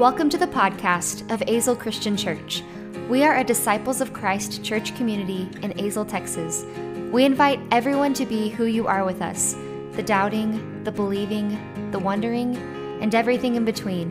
Welcome 0.00 0.30
to 0.30 0.38
the 0.38 0.46
podcast 0.46 1.30
of 1.30 1.40
Azle 1.40 1.78
Christian 1.78 2.16
Church. 2.16 2.62
We 3.10 3.22
are 3.22 3.36
a 3.36 3.44
Disciples 3.44 4.00
of 4.00 4.14
Christ 4.14 4.64
church 4.64 4.96
community 4.96 5.42
in 5.60 5.74
Azle, 5.74 6.08
Texas. 6.08 6.64
We 7.12 7.26
invite 7.26 7.60
everyone 7.70 8.14
to 8.14 8.24
be 8.24 8.48
who 8.48 8.64
you 8.64 8.86
are 8.86 9.04
with 9.04 9.20
us 9.20 9.56
the 9.92 10.02
doubting, 10.02 10.82
the 10.84 10.90
believing, 10.90 11.90
the 11.90 11.98
wondering, 11.98 12.56
and 13.02 13.14
everything 13.14 13.56
in 13.56 13.66
between. 13.66 14.10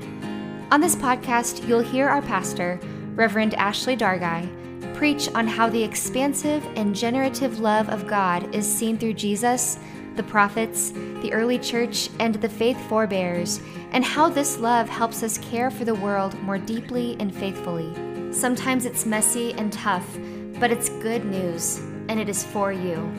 On 0.69 0.79
this 0.79 0.95
podcast, 0.95 1.67
you'll 1.67 1.79
hear 1.79 2.07
our 2.07 2.21
pastor, 2.21 2.79
Reverend 3.15 3.55
Ashley 3.55 3.97
Dargai, 3.97 4.93
preach 4.93 5.27
on 5.29 5.47
how 5.47 5.69
the 5.69 5.81
expansive 5.81 6.63
and 6.75 6.95
generative 6.95 7.61
love 7.61 7.89
of 7.89 8.05
God 8.05 8.53
is 8.53 8.71
seen 8.71 8.95
through 8.95 9.13
Jesus, 9.13 9.79
the 10.19 10.23
prophets, 10.23 10.91
the 11.21 11.31
early 11.31 11.57
church, 11.57 12.09
and 12.19 12.35
the 12.35 12.49
faith 12.49 12.77
forebears 12.89 13.61
and 13.93 14.03
how 14.03 14.27
this 14.27 14.57
love 14.57 14.89
helps 14.89 15.23
us 15.23 15.37
care 15.37 15.71
for 15.71 15.85
the 15.85 15.95
world 15.95 16.37
more 16.41 16.57
deeply 16.57 17.15
and 17.21 17.33
faithfully. 17.33 17.93
Sometimes 18.33 18.83
it's 18.83 19.05
messy 19.05 19.53
and 19.53 19.71
tough, 19.71 20.05
but 20.59 20.71
it's 20.71 20.89
good 20.89 21.23
news, 21.23 21.77
and 22.09 22.19
it 22.19 22.27
is 22.27 22.43
for 22.43 22.73
you. 22.73 23.09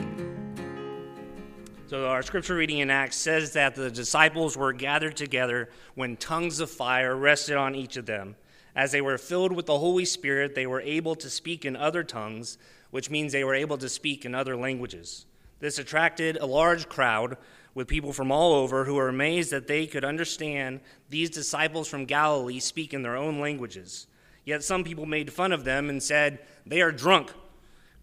So, 1.87 2.07
our 2.07 2.21
scripture 2.21 2.53
reading 2.53 2.77
in 2.77 2.91
Acts 2.91 3.17
says 3.17 3.53
that 3.53 3.73
the 3.73 3.89
disciples 3.89 4.55
were 4.55 4.71
gathered 4.71 5.17
together 5.17 5.69
when 5.95 6.17
tongues 6.17 6.59
of 6.59 6.69
fire 6.69 7.15
rested 7.15 7.57
on 7.57 7.73
each 7.73 7.97
of 7.97 8.05
them. 8.05 8.35
As 8.75 8.91
they 8.91 9.01
were 9.01 9.17
filled 9.17 9.53
with 9.53 9.65
the 9.65 9.79
Holy 9.79 10.05
Spirit, 10.05 10.53
they 10.53 10.67
were 10.67 10.81
able 10.81 11.15
to 11.15 11.31
speak 11.31 11.65
in 11.65 11.75
other 11.75 12.03
tongues, 12.03 12.59
which 12.91 13.09
means 13.09 13.31
they 13.31 13.43
were 13.43 13.55
able 13.55 13.79
to 13.79 13.89
speak 13.89 14.23
in 14.23 14.35
other 14.35 14.55
languages. 14.55 15.25
This 15.61 15.79
attracted 15.79 16.37
a 16.37 16.45
large 16.45 16.89
crowd 16.89 17.37
with 17.73 17.87
people 17.87 18.11
from 18.11 18.31
all 18.31 18.53
over 18.53 18.83
who 18.83 18.95
were 18.95 19.07
amazed 19.07 19.51
that 19.51 19.67
they 19.67 19.87
could 19.87 20.03
understand 20.03 20.81
these 21.09 21.29
disciples 21.29 21.87
from 21.87 22.05
Galilee 22.05 22.59
speak 22.59 22.93
in 22.93 23.03
their 23.03 23.15
own 23.15 23.39
languages. 23.39 24.07
Yet 24.43 24.63
some 24.63 24.83
people 24.83 25.05
made 25.05 25.31
fun 25.31 25.51
of 25.51 25.63
them 25.63 25.89
and 25.89 26.01
said, 26.01 26.39
They 26.65 26.81
are 26.81 26.91
drunk. 26.91 27.31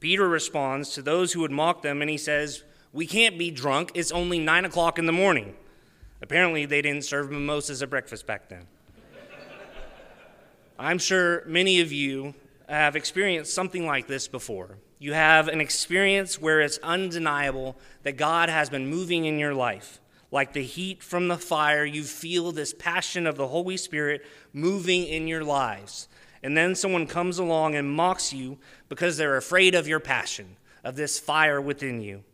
Peter 0.00 0.28
responds 0.28 0.91
to 0.95 1.03
those 1.03 1.33
who 1.33 1.41
would 1.41 1.50
mock 1.50 1.83
them 1.83 2.00
and 2.00 2.09
he 2.09 2.17
says, 2.17 2.62
We 2.92 3.06
can't 3.06 3.37
be 3.37 3.50
drunk. 3.50 3.91
It's 3.95 4.12
only 4.12 4.39
nine 4.39 4.65
o'clock 4.65 4.98
in 4.98 5.06
the 5.06 5.12
morning. 5.12 5.55
Apparently, 6.22 6.65
they 6.65 6.81
didn't 6.81 7.05
serve 7.05 7.31
mimosas 7.31 7.83
at 7.83 7.91
breakfast 7.91 8.27
back 8.27 8.48
then. 8.48 8.67
I'm 10.78 10.98
sure 10.98 11.45
many 11.45 11.81
of 11.81 11.91
you 11.91 12.34
have 12.77 12.97
experienced 12.97 13.55
something 13.55 13.86
like 13.86 14.06
this 14.06 14.28
before 14.28 14.78
you 14.98 15.12
have 15.12 15.48
an 15.48 15.61
experience 15.61 16.41
where 16.41 16.61
it's 16.61 16.78
undeniable 16.78 17.78
that 18.02 18.16
God 18.16 18.48
has 18.48 18.69
been 18.69 18.88
moving 18.88 19.25
in 19.25 19.38
your 19.38 19.55
life. 19.55 20.00
Like 20.30 20.52
the 20.52 20.62
heat 20.62 21.02
from 21.02 21.28
the 21.28 21.38
fire, 21.38 21.84
you 21.84 22.02
feel 22.02 22.52
this 22.52 22.75
passion 22.75 23.27
of 23.27 23.36
the 23.36 23.48
Holy 23.48 23.77
Spirit 23.77 24.27
moving 24.52 25.05
in 25.05 25.28
your 25.28 25.44
lives. 25.44 26.08
And 26.42 26.56
then 26.56 26.75
someone 26.75 27.06
comes 27.06 27.38
along 27.38 27.77
and 27.77 27.91
mocks 27.91 28.33
you 28.33 28.58
because 28.88 29.16
they're 29.16 29.36
afraid 29.36 29.75
of 29.75 29.88
your 29.88 30.00
passion, 30.00 30.56
of 30.84 30.97
this 30.97 31.19
fire 31.19 31.60
within 31.60 32.00
you. 32.00 32.25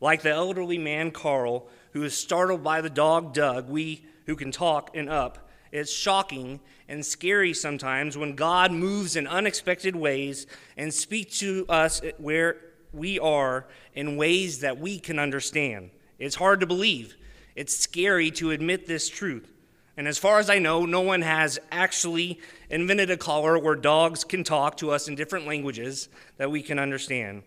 Like 0.00 0.22
the 0.22 0.30
elderly 0.30 0.78
man 0.78 1.10
Carl, 1.10 1.68
who 1.92 2.02
is 2.02 2.16
startled 2.16 2.62
by 2.62 2.80
the 2.80 2.90
dog 2.90 3.32
Doug, 3.32 3.68
we 3.68 4.04
who 4.26 4.36
can 4.36 4.52
talk 4.52 4.90
and 4.94 5.08
up, 5.08 5.47
it's 5.72 5.92
shocking 5.92 6.60
and 6.88 7.04
scary 7.04 7.52
sometimes 7.52 8.16
when 8.16 8.34
God 8.34 8.72
moves 8.72 9.16
in 9.16 9.26
unexpected 9.26 9.94
ways 9.94 10.46
and 10.76 10.92
speaks 10.92 11.38
to 11.40 11.66
us 11.68 12.00
where 12.18 12.56
we 12.92 13.18
are 13.18 13.66
in 13.94 14.16
ways 14.16 14.60
that 14.60 14.78
we 14.78 14.98
can 14.98 15.18
understand. 15.18 15.90
It's 16.18 16.36
hard 16.36 16.60
to 16.60 16.66
believe. 16.66 17.16
It's 17.54 17.76
scary 17.76 18.30
to 18.32 18.50
admit 18.50 18.86
this 18.86 19.08
truth. 19.08 19.52
And 19.96 20.06
as 20.06 20.16
far 20.16 20.38
as 20.38 20.48
I 20.48 20.60
know, 20.60 20.86
no 20.86 21.00
one 21.00 21.22
has 21.22 21.58
actually 21.72 22.38
invented 22.70 23.10
a 23.10 23.16
collar 23.16 23.58
where 23.58 23.74
dogs 23.74 24.22
can 24.22 24.44
talk 24.44 24.76
to 24.76 24.92
us 24.92 25.08
in 25.08 25.16
different 25.16 25.46
languages 25.46 26.08
that 26.36 26.50
we 26.52 26.62
can 26.62 26.78
understand. 26.78 27.42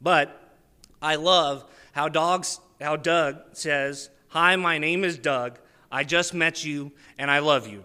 But 0.00 0.58
I 1.00 1.14
love 1.14 1.64
how 1.92 2.08
dogs 2.08 2.58
how 2.80 2.96
Doug 2.96 3.36
says, 3.52 4.10
"Hi, 4.28 4.56
my 4.56 4.78
name 4.78 5.04
is 5.04 5.16
Doug. 5.16 5.60
I 5.92 6.04
just 6.04 6.32
met 6.32 6.64
you 6.64 6.90
and 7.18 7.30
I 7.30 7.40
love 7.40 7.68
you. 7.68 7.84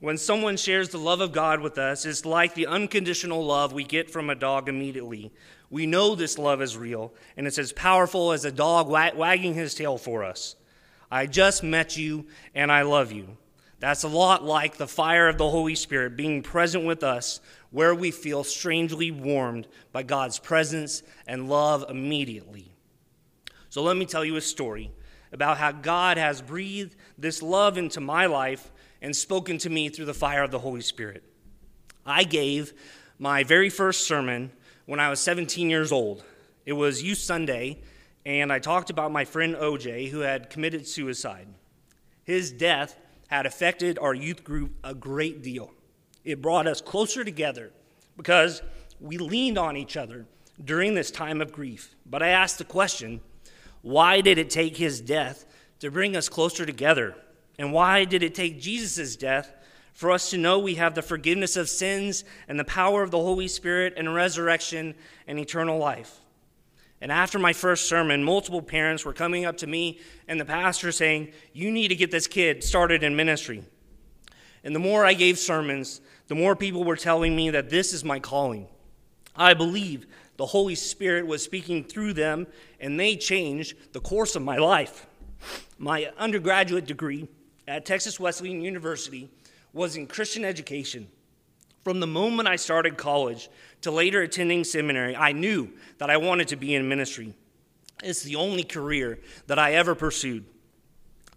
When 0.00 0.18
someone 0.18 0.56
shares 0.56 0.90
the 0.90 0.98
love 0.98 1.20
of 1.20 1.32
God 1.32 1.60
with 1.60 1.78
us, 1.78 2.04
it's 2.04 2.26
like 2.26 2.54
the 2.54 2.66
unconditional 2.66 3.46
love 3.46 3.72
we 3.72 3.84
get 3.84 4.10
from 4.10 4.28
a 4.28 4.34
dog 4.34 4.68
immediately. 4.68 5.32
We 5.70 5.86
know 5.86 6.14
this 6.14 6.38
love 6.38 6.60
is 6.60 6.76
real, 6.76 7.14
and 7.36 7.46
it's 7.46 7.58
as 7.58 7.72
powerful 7.72 8.32
as 8.32 8.44
a 8.44 8.52
dog 8.52 8.88
wagging 8.88 9.54
his 9.54 9.74
tail 9.74 9.96
for 9.96 10.22
us. 10.22 10.54
I 11.10 11.26
just 11.26 11.62
met 11.62 11.96
you, 11.96 12.26
and 12.54 12.70
I 12.70 12.82
love 12.82 13.10
you. 13.10 13.38
That's 13.80 14.02
a 14.02 14.08
lot 14.08 14.44
like 14.44 14.76
the 14.76 14.86
fire 14.86 15.28
of 15.28 15.38
the 15.38 15.48
Holy 15.48 15.74
Spirit 15.74 16.16
being 16.16 16.42
present 16.42 16.84
with 16.84 17.02
us, 17.02 17.40
where 17.70 17.94
we 17.94 18.10
feel 18.10 18.44
strangely 18.44 19.10
warmed 19.10 19.66
by 19.92 20.02
God's 20.02 20.38
presence 20.38 21.02
and 21.26 21.48
love 21.48 21.86
immediately. 21.88 22.72
So 23.70 23.82
let 23.82 23.96
me 23.96 24.04
tell 24.04 24.24
you 24.24 24.36
a 24.36 24.40
story 24.40 24.90
about 25.32 25.58
how 25.58 25.72
God 25.72 26.18
has 26.18 26.42
breathed 26.42 26.96
this 27.18 27.42
love 27.42 27.76
into 27.78 28.00
my 28.00 28.26
life 28.26 28.70
and 29.02 29.14
spoken 29.14 29.58
to 29.58 29.70
me 29.70 29.88
through 29.88 30.06
the 30.06 30.14
fire 30.14 30.42
of 30.42 30.50
the 30.50 30.58
Holy 30.58 30.80
Spirit. 30.80 31.22
I 32.04 32.24
gave 32.24 32.72
my 33.18 33.44
very 33.44 33.70
first 33.70 34.06
sermon 34.06 34.52
when 34.86 35.00
I 35.00 35.10
was 35.10 35.20
17 35.20 35.68
years 35.68 35.92
old. 35.92 36.24
It 36.64 36.72
was 36.72 37.02
Youth 37.02 37.18
Sunday, 37.18 37.80
and 38.24 38.52
I 38.52 38.58
talked 38.58 38.90
about 38.90 39.12
my 39.12 39.24
friend 39.24 39.54
OJ 39.54 40.10
who 40.10 40.20
had 40.20 40.50
committed 40.50 40.86
suicide. 40.86 41.48
His 42.24 42.50
death 42.50 42.96
had 43.28 43.46
affected 43.46 43.98
our 43.98 44.14
youth 44.14 44.44
group 44.44 44.72
a 44.84 44.94
great 44.94 45.42
deal. 45.42 45.72
It 46.24 46.42
brought 46.42 46.66
us 46.66 46.80
closer 46.80 47.24
together 47.24 47.70
because 48.16 48.62
we 49.00 49.18
leaned 49.18 49.58
on 49.58 49.76
each 49.76 49.96
other 49.96 50.26
during 50.64 50.94
this 50.94 51.10
time 51.10 51.40
of 51.40 51.52
grief. 51.52 51.94
But 52.04 52.22
I 52.22 52.28
asked 52.28 52.58
the 52.58 52.64
question 52.64 53.20
why 53.86 54.20
did 54.20 54.36
it 54.36 54.50
take 54.50 54.76
his 54.76 55.00
death 55.00 55.46
to 55.78 55.92
bring 55.92 56.16
us 56.16 56.28
closer 56.28 56.66
together? 56.66 57.14
And 57.56 57.72
why 57.72 58.04
did 58.04 58.24
it 58.24 58.34
take 58.34 58.60
Jesus' 58.60 59.14
death 59.14 59.54
for 59.94 60.10
us 60.10 60.28
to 60.30 60.36
know 60.36 60.58
we 60.58 60.74
have 60.74 60.96
the 60.96 61.02
forgiveness 61.02 61.56
of 61.56 61.68
sins 61.68 62.24
and 62.48 62.58
the 62.58 62.64
power 62.64 63.04
of 63.04 63.12
the 63.12 63.20
Holy 63.20 63.46
Spirit 63.46 63.94
and 63.96 64.12
resurrection 64.12 64.96
and 65.28 65.38
eternal 65.38 65.78
life? 65.78 66.18
And 67.00 67.12
after 67.12 67.38
my 67.38 67.52
first 67.52 67.88
sermon, 67.88 68.24
multiple 68.24 68.60
parents 68.60 69.04
were 69.04 69.12
coming 69.12 69.44
up 69.44 69.58
to 69.58 69.68
me 69.68 70.00
and 70.26 70.40
the 70.40 70.44
pastor 70.44 70.90
saying, 70.90 71.30
You 71.52 71.70
need 71.70 71.88
to 71.88 71.94
get 71.94 72.10
this 72.10 72.26
kid 72.26 72.64
started 72.64 73.04
in 73.04 73.14
ministry. 73.14 73.62
And 74.64 74.74
the 74.74 74.80
more 74.80 75.06
I 75.06 75.14
gave 75.14 75.38
sermons, 75.38 76.00
the 76.26 76.34
more 76.34 76.56
people 76.56 76.82
were 76.82 76.96
telling 76.96 77.36
me 77.36 77.50
that 77.50 77.70
this 77.70 77.92
is 77.92 78.02
my 78.02 78.18
calling. 78.18 78.66
I 79.36 79.54
believe 79.54 80.08
the 80.36 80.46
Holy 80.46 80.74
Spirit 80.74 81.26
was 81.26 81.42
speaking 81.42 81.84
through 81.84 82.12
them, 82.12 82.46
and 82.80 82.98
they 82.98 83.16
changed 83.16 83.76
the 83.92 84.00
course 84.00 84.36
of 84.36 84.42
my 84.42 84.58
life. 84.58 85.06
My 85.78 86.10
undergraduate 86.18 86.86
degree 86.86 87.28
at 87.66 87.86
Texas 87.86 88.20
Wesleyan 88.20 88.60
University 88.60 89.30
was 89.72 89.96
in 89.96 90.06
Christian 90.06 90.44
education. 90.44 91.08
From 91.84 92.00
the 92.00 92.06
moment 92.06 92.48
I 92.48 92.56
started 92.56 92.96
college 92.96 93.48
to 93.82 93.90
later 93.90 94.22
attending 94.22 94.64
seminary, 94.64 95.14
I 95.14 95.32
knew 95.32 95.70
that 95.98 96.10
I 96.10 96.16
wanted 96.16 96.48
to 96.48 96.56
be 96.56 96.74
in 96.74 96.88
ministry. 96.88 97.34
It's 98.02 98.22
the 98.22 98.36
only 98.36 98.64
career 98.64 99.20
that 99.46 99.58
I 99.58 99.74
ever 99.74 99.94
pursued. 99.94 100.44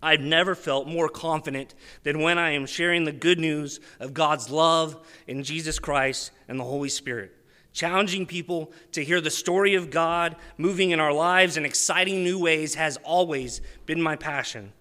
I've 0.02 0.22
never 0.22 0.56
felt 0.56 0.88
more 0.88 1.10
confident 1.10 1.76
than 2.04 2.22
when 2.22 2.38
I 2.38 2.52
am 2.52 2.66
sharing 2.66 3.04
the 3.04 3.12
good 3.12 3.40
news 3.40 3.80
of 4.00 4.14
God's 4.14 4.50
love 4.50 5.06
in 5.28 5.44
Jesus 5.44 5.78
Christ 5.78 6.32
and 6.48 6.60
the 6.60 6.64
Holy 6.64 6.90
Spirit 6.90 7.36
challenging 7.80 8.26
people 8.26 8.74
to 8.92 9.02
hear 9.02 9.22
the 9.22 9.30
story 9.30 9.74
of 9.76 9.90
God 9.90 10.36
moving 10.58 10.92
in 10.92 11.00
our 11.00 11.14
lives 11.14 11.56
in 11.56 11.64
exciting 11.64 12.26
new 12.26 12.38
ways 12.38 12.76
has 12.76 12.98
always 13.06 13.62
been 13.86 14.02
my 14.02 14.18
passion. 14.18 14.74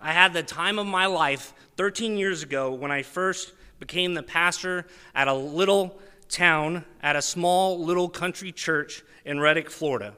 I 0.00 0.12
had 0.12 0.32
the 0.32 0.42
time 0.42 0.78
of 0.78 0.86
my 0.86 1.04
life 1.04 1.52
13 1.76 2.16
years 2.16 2.42
ago 2.42 2.72
when 2.72 2.90
I 2.90 3.02
first 3.02 3.52
became 3.78 4.14
the 4.14 4.22
pastor 4.22 4.86
at 5.14 5.28
a 5.28 5.34
little 5.34 6.00
town, 6.30 6.86
at 7.02 7.16
a 7.16 7.20
small 7.20 7.84
little 7.84 8.08
country 8.08 8.50
church 8.50 9.02
in 9.26 9.38
Reddick, 9.38 9.70
Florida. 9.70 10.14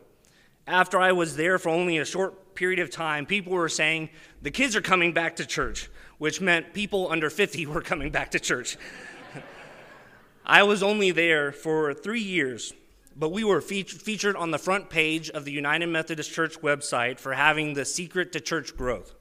After 0.68 1.00
I 1.00 1.10
was 1.10 1.34
there 1.34 1.58
for 1.58 1.70
only 1.70 1.98
a 1.98 2.04
short 2.04 2.54
period 2.54 2.78
of 2.78 2.90
time, 2.90 3.26
people 3.26 3.54
were 3.54 3.68
saying, 3.68 4.10
the 4.40 4.52
kids 4.52 4.76
are 4.76 4.80
coming 4.80 5.12
back 5.12 5.34
to 5.36 5.44
church, 5.44 5.90
which 6.18 6.40
meant 6.40 6.74
people 6.74 7.10
under 7.10 7.28
50 7.28 7.66
were 7.66 7.82
coming 7.82 8.12
back 8.12 8.30
to 8.30 8.38
church. 8.38 8.76
I 10.50 10.62
was 10.62 10.82
only 10.82 11.10
there 11.10 11.52
for 11.52 11.92
three 11.92 12.22
years, 12.22 12.72
but 13.14 13.32
we 13.32 13.44
were 13.44 13.60
fe- 13.60 13.82
featured 13.82 14.34
on 14.34 14.50
the 14.50 14.58
front 14.58 14.88
page 14.88 15.28
of 15.28 15.44
the 15.44 15.52
United 15.52 15.88
Methodist 15.88 16.32
Church 16.32 16.58
website 16.62 17.18
for 17.18 17.34
having 17.34 17.74
the 17.74 17.84
secret 17.84 18.32
to 18.32 18.40
church 18.40 18.74
growth. 18.74 19.14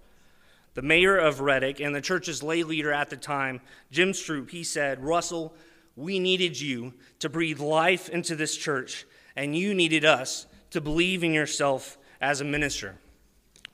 The 0.75 0.81
mayor 0.83 1.17
of 1.17 1.41
Reddick 1.41 1.81
and 1.81 1.93
the 1.93 1.99
church's 1.99 2.41
lay 2.41 2.63
leader 2.63 2.93
at 2.93 3.09
the 3.09 3.17
time, 3.17 3.59
Jim 3.91 4.13
Stroop, 4.13 4.51
he 4.51 4.63
said, 4.63 5.03
Russell, 5.03 5.53
we 5.97 6.17
needed 6.17 6.61
you 6.61 6.93
to 7.19 7.27
breathe 7.27 7.59
life 7.59 8.07
into 8.07 8.33
this 8.37 8.55
church, 8.55 9.05
and 9.35 9.53
you 9.53 9.73
needed 9.73 10.05
us 10.05 10.47
to 10.69 10.79
believe 10.79 11.25
in 11.25 11.33
yourself 11.33 11.97
as 12.21 12.39
a 12.39 12.45
minister. 12.45 12.95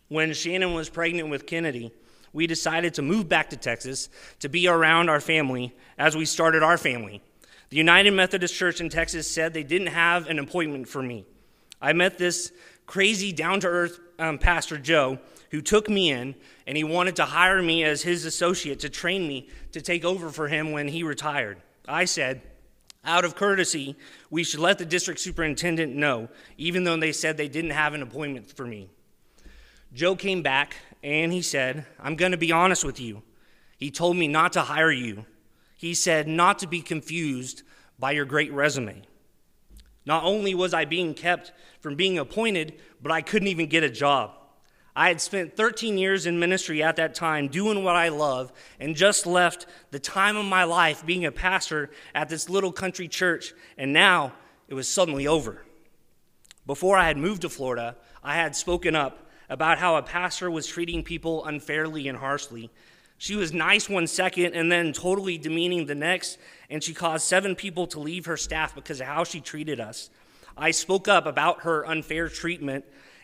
When 0.07 0.33
Shannon 0.33 0.73
was 0.73 0.89
pregnant 0.89 1.29
with 1.29 1.45
Kennedy, 1.45 1.91
we 2.31 2.47
decided 2.47 2.95
to 2.95 3.03
move 3.03 3.29
back 3.29 3.51
to 3.51 3.57
Texas 3.57 4.09
to 4.39 4.49
be 4.49 4.67
around 4.67 5.09
our 5.09 5.21
family 5.21 5.71
as 5.99 6.17
we 6.17 6.25
started 6.25 6.63
our 6.63 6.79
family. 6.79 7.21
The 7.69 7.77
United 7.77 8.11
Methodist 8.11 8.53
Church 8.53 8.81
in 8.81 8.89
Texas 8.89 9.29
said 9.29 9.53
they 9.53 9.63
didn't 9.63 9.87
have 9.87 10.29
an 10.29 10.39
appointment 10.39 10.87
for 10.87 11.01
me. 11.01 11.25
I 11.81 11.93
met 11.93 12.17
this 12.17 12.51
crazy, 12.85 13.31
down 13.31 13.59
to 13.61 13.67
earth 13.67 13.99
um, 14.19 14.37
Pastor 14.37 14.77
Joe 14.77 15.19
who 15.51 15.61
took 15.61 15.87
me 15.87 16.09
in 16.09 16.33
and 16.65 16.75
he 16.75 16.83
wanted 16.83 17.15
to 17.17 17.25
hire 17.25 17.61
me 17.61 17.83
as 17.83 18.01
his 18.01 18.25
associate 18.25 18.79
to 18.79 18.89
train 18.89 19.27
me 19.27 19.47
to 19.71 19.81
take 19.81 20.03
over 20.03 20.29
for 20.29 20.47
him 20.47 20.71
when 20.71 20.87
he 20.87 21.03
retired. 21.03 21.61
I 21.87 22.05
said, 22.05 22.41
out 23.05 23.23
of 23.23 23.35
courtesy, 23.35 23.95
we 24.31 24.43
should 24.43 24.61
let 24.61 24.79
the 24.79 24.85
district 24.85 25.19
superintendent 25.19 25.93
know, 25.93 26.29
even 26.57 26.83
though 26.83 26.97
they 26.97 27.11
said 27.11 27.37
they 27.37 27.49
didn't 27.49 27.71
have 27.71 27.93
an 27.93 28.01
appointment 28.01 28.49
for 28.49 28.65
me. 28.65 28.89
Joe 29.93 30.15
came 30.15 30.41
back 30.41 30.75
and 31.03 31.31
he 31.31 31.41
said, 31.41 31.85
I'm 31.99 32.15
going 32.15 32.31
to 32.31 32.37
be 32.37 32.51
honest 32.51 32.83
with 32.83 32.99
you. 32.99 33.21
He 33.77 33.91
told 33.91 34.17
me 34.17 34.27
not 34.27 34.53
to 34.53 34.61
hire 34.61 34.91
you. 34.91 35.25
He 35.83 35.93
said 35.93 36.29
not 36.29 36.59
to 36.59 36.67
be 36.67 36.79
confused 36.79 37.61
by 37.99 38.11
your 38.11 38.23
great 38.23 38.53
resume. 38.53 39.01
Not 40.05 40.23
only 40.23 40.55
was 40.55 40.73
I 40.73 40.85
being 40.85 41.13
kept 41.13 41.51
from 41.81 41.97
being 41.97 42.17
appointed, 42.17 42.79
but 43.01 43.11
I 43.11 43.21
couldn't 43.21 43.49
even 43.49 43.67
get 43.67 43.83
a 43.83 43.89
job. 43.89 44.31
I 44.95 45.09
had 45.09 45.19
spent 45.19 45.57
13 45.57 45.97
years 45.97 46.25
in 46.25 46.39
ministry 46.39 46.81
at 46.81 46.95
that 46.95 47.15
time 47.15 47.49
doing 47.49 47.83
what 47.83 47.97
I 47.97 48.07
love 48.07 48.53
and 48.79 48.95
just 48.95 49.27
left 49.27 49.65
the 49.91 49.99
time 49.99 50.37
of 50.37 50.45
my 50.45 50.63
life 50.63 51.05
being 51.05 51.25
a 51.25 51.33
pastor 51.33 51.89
at 52.15 52.29
this 52.29 52.49
little 52.49 52.71
country 52.71 53.09
church, 53.09 53.53
and 53.77 53.91
now 53.91 54.31
it 54.69 54.75
was 54.75 54.87
suddenly 54.87 55.27
over. 55.27 55.65
Before 56.65 56.95
I 56.95 57.07
had 57.07 57.17
moved 57.17 57.41
to 57.41 57.49
Florida, 57.49 57.97
I 58.23 58.35
had 58.35 58.55
spoken 58.55 58.95
up 58.95 59.29
about 59.49 59.79
how 59.79 59.97
a 59.97 60.01
pastor 60.01 60.49
was 60.49 60.65
treating 60.65 61.03
people 61.03 61.43
unfairly 61.43 62.07
and 62.07 62.17
harshly. 62.17 62.71
She 63.23 63.37
was 63.37 63.53
nice 63.53 63.87
one 63.87 64.07
second 64.07 64.53
and 64.53 64.69
then 64.69 64.91
totally 64.91 65.37
demeaning 65.37 65.85
the 65.85 65.95
next, 65.95 66.37
and 66.69 66.83
she 66.83 66.93
caused 66.93 67.25
seven 67.25 67.55
people 67.55 67.87
to 67.87 67.99
leave 68.01 68.25
her 68.25 68.35
staff 68.35 68.75
because 68.75 68.99
of 68.99 69.07
how 69.07 69.23
she 69.23 69.39
treated 69.39 69.79
us. 69.79 70.09
I 70.57 70.71
spoke 70.71 71.07
up 71.07 71.25
about 71.25 71.61
her 71.61 71.87
unfair 71.87 72.27
treatment, 72.27 72.83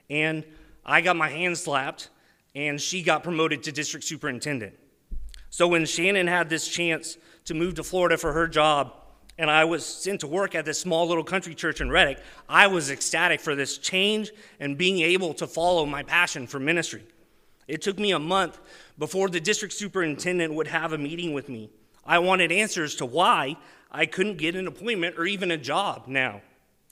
and 0.10 0.46
I 0.86 1.01
got 1.01 1.18
my 1.18 1.28
hand 1.28 1.57
slapped, 1.57 2.07
and 2.56 2.80
she 2.80 3.04
got 3.04 3.24
promoted 3.24 3.62
to 3.63 3.74
district 3.74 4.06
superintendent. 4.06 4.74
So 5.50 5.68
when 5.68 5.86
Shannon 5.86 6.28
had 6.28 6.50
this 6.50 6.66
chance 6.66 7.18
to 7.44 7.54
move 7.54 7.75
to 7.75 7.84
Florida 7.84 8.18
for 8.18 8.31
her 8.31 8.48
job, 8.48 8.94
and 9.38 9.51
I 9.51 9.66
was 9.66 9.86
sent 9.86 10.22
to 10.22 10.28
work 10.28 10.56
at 10.56 10.63
this 10.63 10.80
small 10.80 11.10
little 11.10 11.25
country 11.25 11.56
church 11.56 11.81
in 11.81 11.92
Reddick, 11.92 12.24
I 12.48 12.68
was 12.68 12.90
ecstatic 12.90 13.42
for 13.42 13.54
this 13.54 13.78
change 13.78 14.31
and 14.62 14.78
being 14.78 15.01
able 15.01 15.34
to 15.34 15.46
follow 15.46 15.86
my 15.86 16.04
passion 16.04 16.48
for 16.48 16.57
ministry. 16.57 17.04
It 17.69 17.83
took 17.83 18.00
me 18.00 18.12
a 18.12 18.19
month 18.19 18.60
before 18.98 19.30
the 19.30 19.39
district 19.39 19.75
superintendent 19.75 20.56
would 20.56 20.68
have 20.68 20.92
a 20.92 20.98
meeting 20.98 21.33
with 21.33 21.50
me. 21.50 21.69
I 22.04 22.18
wanted 22.18 22.51
answers 22.51 22.95
to 22.95 23.06
why 23.06 23.57
I 23.92 24.07
couldn't 24.07 24.39
get 24.39 24.56
an 24.56 24.66
appointment 24.66 25.19
or 25.19 25.27
even 25.27 25.51
a 25.51 25.57
job 25.57 26.06
now. 26.07 26.42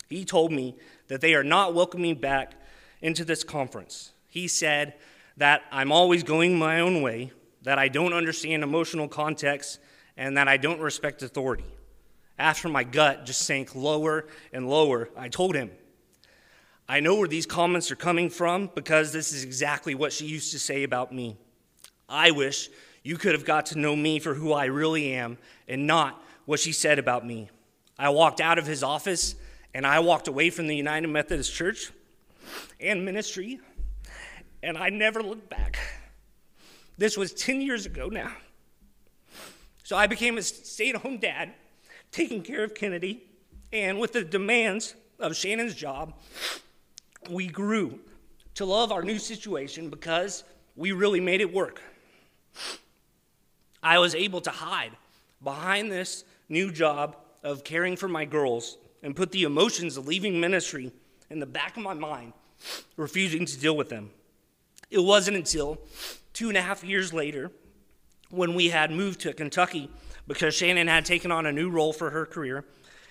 He 0.08 0.24
told 0.24 0.52
me 0.52 0.76
that 1.08 1.20
they 1.20 1.34
are 1.34 1.44
not 1.44 1.74
welcoming 1.74 2.14
back 2.14 2.54
into 3.02 3.26
this 3.26 3.44
conference. 3.44 4.12
He 4.28 4.48
said 4.48 4.94
that 5.36 5.64
I'm 5.72 5.92
always 5.92 6.22
going 6.22 6.60
my 6.60 6.80
own 6.80 7.02
way, 7.02 7.32
that 7.64 7.80
I 7.80 7.88
don't 7.88 8.14
understand 8.14 8.62
emotional 8.62 9.08
context, 9.08 9.80
and 10.16 10.38
that 10.38 10.48
I 10.48 10.58
don't 10.58 10.80
respect 10.80 11.24
authority. 11.24 11.66
After 12.38 12.70
my 12.70 12.84
gut 12.84 13.26
just 13.26 13.42
sank 13.42 13.74
lower 13.74 14.28
and 14.54 14.70
lower, 14.70 15.10
I 15.18 15.30
told 15.30 15.56
him, 15.56 15.72
I 16.90 17.02
know 17.02 17.16
where 17.16 17.28
these 17.28 17.46
comments 17.46 17.92
are 17.92 17.98
coming 17.98 18.30
from 18.30 18.70
because 18.74 19.12
this 19.12 19.34
is 19.34 19.44
exactly 19.44 19.94
what 19.94 20.14
she 20.14 20.26
used 20.26 20.52
to 20.54 20.60
say 20.60 20.84
about 20.84 21.14
me. 21.14 21.36
I 22.08 22.32
wish 22.32 22.70
you 23.04 23.18
could 23.18 23.34
have 23.34 23.44
got 23.44 23.68
to 23.68 23.80
know 23.80 23.96
me 23.96 24.20
for 24.20 24.34
who 24.34 24.54
I 24.54 24.66
really 24.66 25.14
am 25.14 25.38
and 25.68 25.86
not 25.86 26.24
what 26.46 26.62
she 26.62 26.72
said 26.72 26.98
about 26.98 27.26
me. 27.26 27.50
I 28.00 28.10
walked 28.10 28.40
out 28.40 28.58
of 28.58 28.66
his 28.66 28.84
office 28.84 29.36
and 29.74 29.86
I 29.86 30.00
walked 30.00 30.30
away 30.30 30.50
from 30.50 30.68
the 30.68 30.76
United 30.76 31.08
Methodist 31.08 31.54
Church 31.54 31.92
and 32.80 33.04
ministry, 33.04 33.60
and 34.64 34.78
I 34.78 34.90
never 34.90 35.22
looked 35.22 35.50
back. 35.50 35.78
This 36.98 37.18
was 37.18 37.34
10 37.34 37.62
years 37.62 37.86
ago 37.86 38.08
now. 38.08 38.32
So 39.84 39.98
I 39.98 40.08
became 40.08 40.38
a 40.38 40.42
stay 40.42 40.90
at 40.90 40.96
home 40.98 41.18
dad, 41.18 41.54
taking 42.12 42.42
care 42.42 42.64
of 42.64 42.74
Kennedy, 42.74 43.24
and 43.74 44.00
with 44.00 44.14
the 44.14 44.24
demands 44.24 44.96
of 45.20 45.36
Shannon's 45.36 45.76
job, 45.76 46.14
we 47.30 47.48
grew 47.48 48.00
to 48.56 48.66
love 48.66 48.92
our 48.92 49.04
new 49.04 49.20
situation 49.20 49.90
because 49.90 50.44
we 50.76 50.92
really 50.92 51.20
made 51.20 51.42
it 51.42 51.54
work. 51.54 51.82
I 53.84 54.00
was 54.00 54.16
able 54.16 54.42
to 54.42 54.50
hide 54.50 54.92
behind 55.44 55.92
this 55.92 56.24
new 56.50 56.72
job 56.72 57.16
of 57.44 57.64
caring 57.64 57.96
for 57.96 58.08
my 58.08 58.26
girls 58.26 58.78
and 59.04 59.16
put 59.16 59.32
the 59.32 59.44
emotions 59.44 59.98
of 59.98 60.08
leaving 60.08 60.40
ministry 60.40 60.92
in 61.30 61.40
the 61.40 61.46
back 61.46 61.78
of 61.78 61.84
my 61.84 61.94
mind, 61.94 62.34
refusing 62.96 63.46
to 63.46 63.60
deal 63.60 63.78
with 63.78 63.90
them. 63.90 64.10
It 64.90 65.00
wasn't 65.00 65.38
until 65.38 65.80
two 66.34 66.50
and 66.50 66.58
a 66.58 66.62
half 66.62 66.84
years 66.84 67.14
later, 67.14 67.52
when 68.30 68.54
we 68.56 68.70
had 68.70 68.92
moved 68.92 69.22
to 69.22 69.34
Kentucky 69.34 69.90
because 70.28 70.54
Shannon 70.54 70.88
had 70.88 71.06
taken 71.06 71.32
on 71.32 71.46
a 71.46 71.52
new 71.52 71.70
role 71.70 71.94
for 71.94 72.10
her 72.10 72.26
career, 72.26 72.66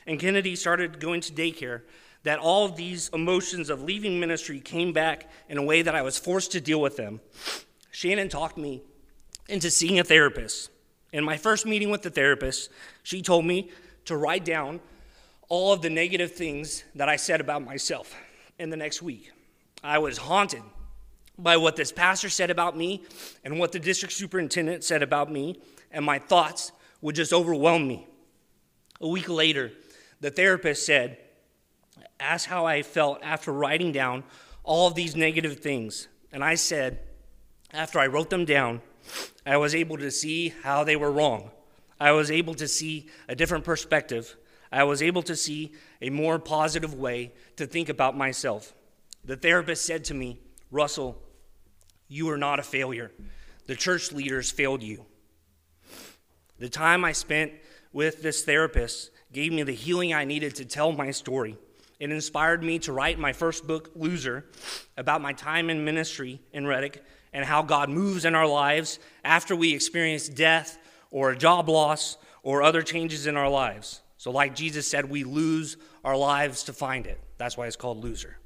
and 0.06 0.20
Kennedy 0.20 0.54
started 0.54 1.00
going 1.00 1.20
to 1.22 1.32
daycare, 1.32 1.82
that 2.26 2.40
all 2.40 2.68
these 2.68 3.08
emotions 3.10 3.70
of 3.70 3.84
leaving 3.84 4.18
ministry 4.18 4.58
came 4.58 4.92
back 4.92 5.30
in 5.48 5.58
a 5.58 5.62
way 5.62 5.80
that 5.80 5.94
I 5.94 6.02
was 6.02 6.18
forced 6.18 6.50
to 6.52 6.60
deal 6.60 6.80
with 6.80 6.96
them. 6.96 7.20
Shannon 7.92 8.28
talked 8.28 8.58
me 8.58 8.82
into 9.48 9.70
seeing 9.70 10.00
a 10.00 10.02
therapist. 10.02 10.70
In 11.12 11.22
my 11.22 11.36
first 11.36 11.66
meeting 11.66 11.88
with 11.88 12.02
the 12.02 12.10
therapist, 12.10 12.68
she 13.04 13.22
told 13.22 13.44
me 13.44 13.70
to 14.06 14.16
write 14.16 14.44
down 14.44 14.80
all 15.48 15.72
of 15.72 15.82
the 15.82 15.88
negative 15.88 16.32
things 16.32 16.82
that 16.96 17.08
I 17.08 17.14
said 17.14 17.40
about 17.40 17.64
myself 17.64 18.12
in 18.58 18.70
the 18.70 18.76
next 18.76 19.02
week. 19.02 19.30
I 19.84 19.98
was 19.98 20.18
haunted 20.18 20.64
by 21.38 21.56
what 21.58 21.76
this 21.76 21.92
pastor 21.92 22.28
said 22.28 22.50
about 22.50 22.76
me 22.76 23.04
and 23.44 23.60
what 23.60 23.70
the 23.70 23.78
district 23.78 24.12
superintendent 24.12 24.82
said 24.82 25.04
about 25.04 25.30
me, 25.30 25.60
and 25.92 26.04
my 26.04 26.18
thoughts 26.18 26.72
would 27.00 27.14
just 27.14 27.32
overwhelm 27.32 27.86
me. 27.86 28.04
A 29.00 29.06
week 29.06 29.28
later, 29.28 29.70
the 30.20 30.32
therapist 30.32 30.84
said, 30.84 31.18
Ask 32.18 32.48
how 32.48 32.66
I 32.66 32.82
felt 32.82 33.20
after 33.22 33.52
writing 33.52 33.92
down 33.92 34.24
all 34.64 34.88
of 34.88 34.94
these 34.94 35.16
negative 35.16 35.60
things. 35.60 36.08
And 36.32 36.42
I 36.42 36.54
said, 36.54 37.00
After 37.72 37.98
I 37.98 38.06
wrote 38.06 38.30
them 38.30 38.44
down, 38.44 38.80
I 39.44 39.56
was 39.56 39.74
able 39.74 39.96
to 39.98 40.10
see 40.10 40.54
how 40.62 40.84
they 40.84 40.96
were 40.96 41.12
wrong. 41.12 41.50
I 42.00 42.12
was 42.12 42.30
able 42.30 42.54
to 42.54 42.68
see 42.68 43.08
a 43.28 43.34
different 43.34 43.64
perspective 43.64 44.36
I 44.72 44.84
was 44.84 45.02
able 45.02 45.22
to 45.22 45.36
see 45.36 45.72
a 46.02 46.10
more 46.10 46.38
positive 46.38 46.94
way 46.94 47.32
to 47.56 47.66
think 47.66 47.88
about 47.88 48.16
myself. 48.16 48.74
The 49.24 49.36
therapist 49.36 49.84
said 49.84 50.04
to 50.04 50.14
me, 50.14 50.38
Russell, 50.70 51.20
you 52.08 52.28
are 52.30 52.38
not 52.38 52.58
a 52.60 52.64
failure. 52.64 53.12
The 53.66 53.76
church 53.76 54.12
leaders 54.12 54.50
failed 54.50 54.82
you. 54.82 55.06
The 56.58 56.68
time 56.68 57.04
I 57.04 57.12
spent 57.12 57.52
with 57.92 58.22
this 58.22 58.44
therapist 58.44 59.10
gave 59.32 59.52
me 59.52 59.62
the 59.62 59.72
healing 59.72 60.14
I 60.14 60.24
needed 60.24 60.54
to 60.56 60.64
tell 60.64 60.92
my 60.92 61.10
story. 61.10 61.56
It 61.98 62.10
inspired 62.10 62.62
me 62.62 62.78
to 62.80 62.92
write 62.92 63.18
my 63.18 63.32
first 63.32 63.66
book, 63.66 63.90
Loser, 63.94 64.44
about 64.96 65.22
my 65.22 65.32
time 65.32 65.70
in 65.70 65.84
ministry 65.84 66.40
in 66.52 66.66
Reddick 66.66 67.02
and 67.32 67.44
how 67.44 67.62
God 67.62 67.88
moves 67.88 68.24
in 68.24 68.34
our 68.34 68.46
lives 68.46 68.98
after 69.24 69.56
we 69.56 69.74
experience 69.74 70.28
death 70.28 70.78
or 71.10 71.30
a 71.30 71.36
job 71.36 71.68
loss 71.68 72.18
or 72.42 72.62
other 72.62 72.82
changes 72.82 73.26
in 73.26 73.36
our 73.36 73.48
lives. 73.48 74.02
So, 74.18 74.30
like 74.30 74.54
Jesus 74.54 74.88
said, 74.88 75.08
we 75.08 75.24
lose 75.24 75.76
our 76.04 76.16
lives 76.16 76.64
to 76.64 76.72
find 76.72 77.06
it. 77.06 77.20
That's 77.38 77.56
why 77.56 77.66
it's 77.66 77.76
called 77.76 78.02
loser. 78.02 78.38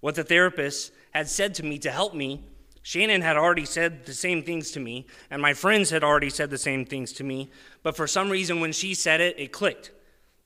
What 0.00 0.14
the 0.14 0.24
therapist 0.24 0.92
had 1.12 1.28
said 1.28 1.54
to 1.56 1.62
me 1.64 1.78
to 1.78 1.90
help 1.90 2.14
me, 2.14 2.44
Shannon 2.82 3.20
had 3.20 3.36
already 3.36 3.66
said 3.66 4.06
the 4.06 4.14
same 4.14 4.42
things 4.42 4.70
to 4.72 4.80
me, 4.80 5.06
and 5.30 5.42
my 5.42 5.52
friends 5.52 5.90
had 5.90 6.02
already 6.02 6.30
said 6.30 6.50
the 6.50 6.58
same 6.58 6.86
things 6.86 7.12
to 7.14 7.24
me, 7.24 7.50
but 7.82 7.96
for 7.96 8.06
some 8.06 8.30
reason, 8.30 8.60
when 8.60 8.72
she 8.72 8.94
said 8.94 9.20
it, 9.20 9.38
it 9.38 9.52
clicked. 9.52 9.90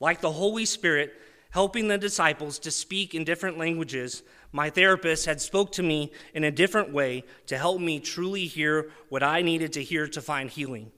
Like 0.00 0.20
the 0.20 0.32
Holy 0.32 0.64
Spirit 0.64 1.14
helping 1.54 1.86
the 1.86 1.96
disciples 1.96 2.58
to 2.58 2.68
speak 2.68 3.14
in 3.14 3.22
different 3.22 3.56
languages, 3.56 4.24
my 4.50 4.68
therapist 4.68 5.24
had 5.24 5.40
spoke 5.40 5.70
to 5.70 5.84
me 5.84 6.10
in 6.34 6.42
a 6.42 6.50
different 6.50 6.92
way 6.92 7.22
to 7.46 7.56
help 7.56 7.80
me 7.80 8.00
truly 8.00 8.44
hear 8.44 8.90
what 9.08 9.22
I 9.22 9.40
needed 9.40 9.72
to 9.74 9.82
hear 9.82 10.08
to 10.08 10.20
find 10.20 10.50
healing. 10.50 10.90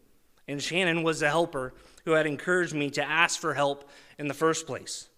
And 0.48 0.62
Shannon 0.62 1.02
was 1.02 1.20
the 1.20 1.28
helper 1.28 1.74
who 2.06 2.12
had 2.12 2.26
encouraged 2.26 2.72
me 2.72 2.88
to 2.92 3.04
ask 3.04 3.38
for 3.38 3.52
help 3.52 3.90
in 4.18 4.28
the 4.28 4.34
first 4.34 4.66
place. 4.66 5.10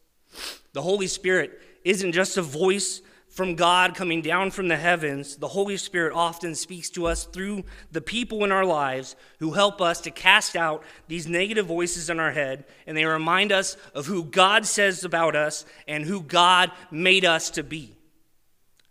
The 0.73 0.83
Holy 0.83 1.07
Spirit 1.07 1.63
isn't 1.85 2.11
just 2.11 2.37
a 2.37 2.43
voice 2.43 3.01
from 3.39 3.55
God 3.55 3.95
coming 3.95 4.21
down 4.21 4.51
from 4.51 4.67
the 4.67 4.77
heavens. 4.77 5.37
The 5.37 5.47
Holy 5.47 5.77
Spirit 5.77 6.13
often 6.13 6.57
speaks 6.57 6.91
to 6.91 7.07
us 7.07 7.23
through 7.23 7.63
the 7.93 8.01
people 8.01 8.43
in 8.43 8.51
our 8.51 8.65
lives 8.65 9.15
who 9.39 9.53
help 9.53 9.81
us 9.81 10.01
to 10.01 10.11
cast 10.11 10.57
out 10.57 10.83
these 11.07 11.29
negative 11.29 11.65
voices 11.65 12.11
in 12.11 12.19
our 12.19 12.33
head, 12.33 12.65
and 12.85 12.97
they 12.97 13.05
remind 13.05 13.53
us 13.53 13.77
of 13.95 14.07
who 14.07 14.25
God 14.25 14.67
says 14.67 15.05
about 15.05 15.37
us 15.37 15.65
and 15.87 16.05
who 16.05 16.21
God 16.21 16.73
made 16.91 17.25
us 17.25 17.51
to 17.51 17.63
be. 17.63 17.95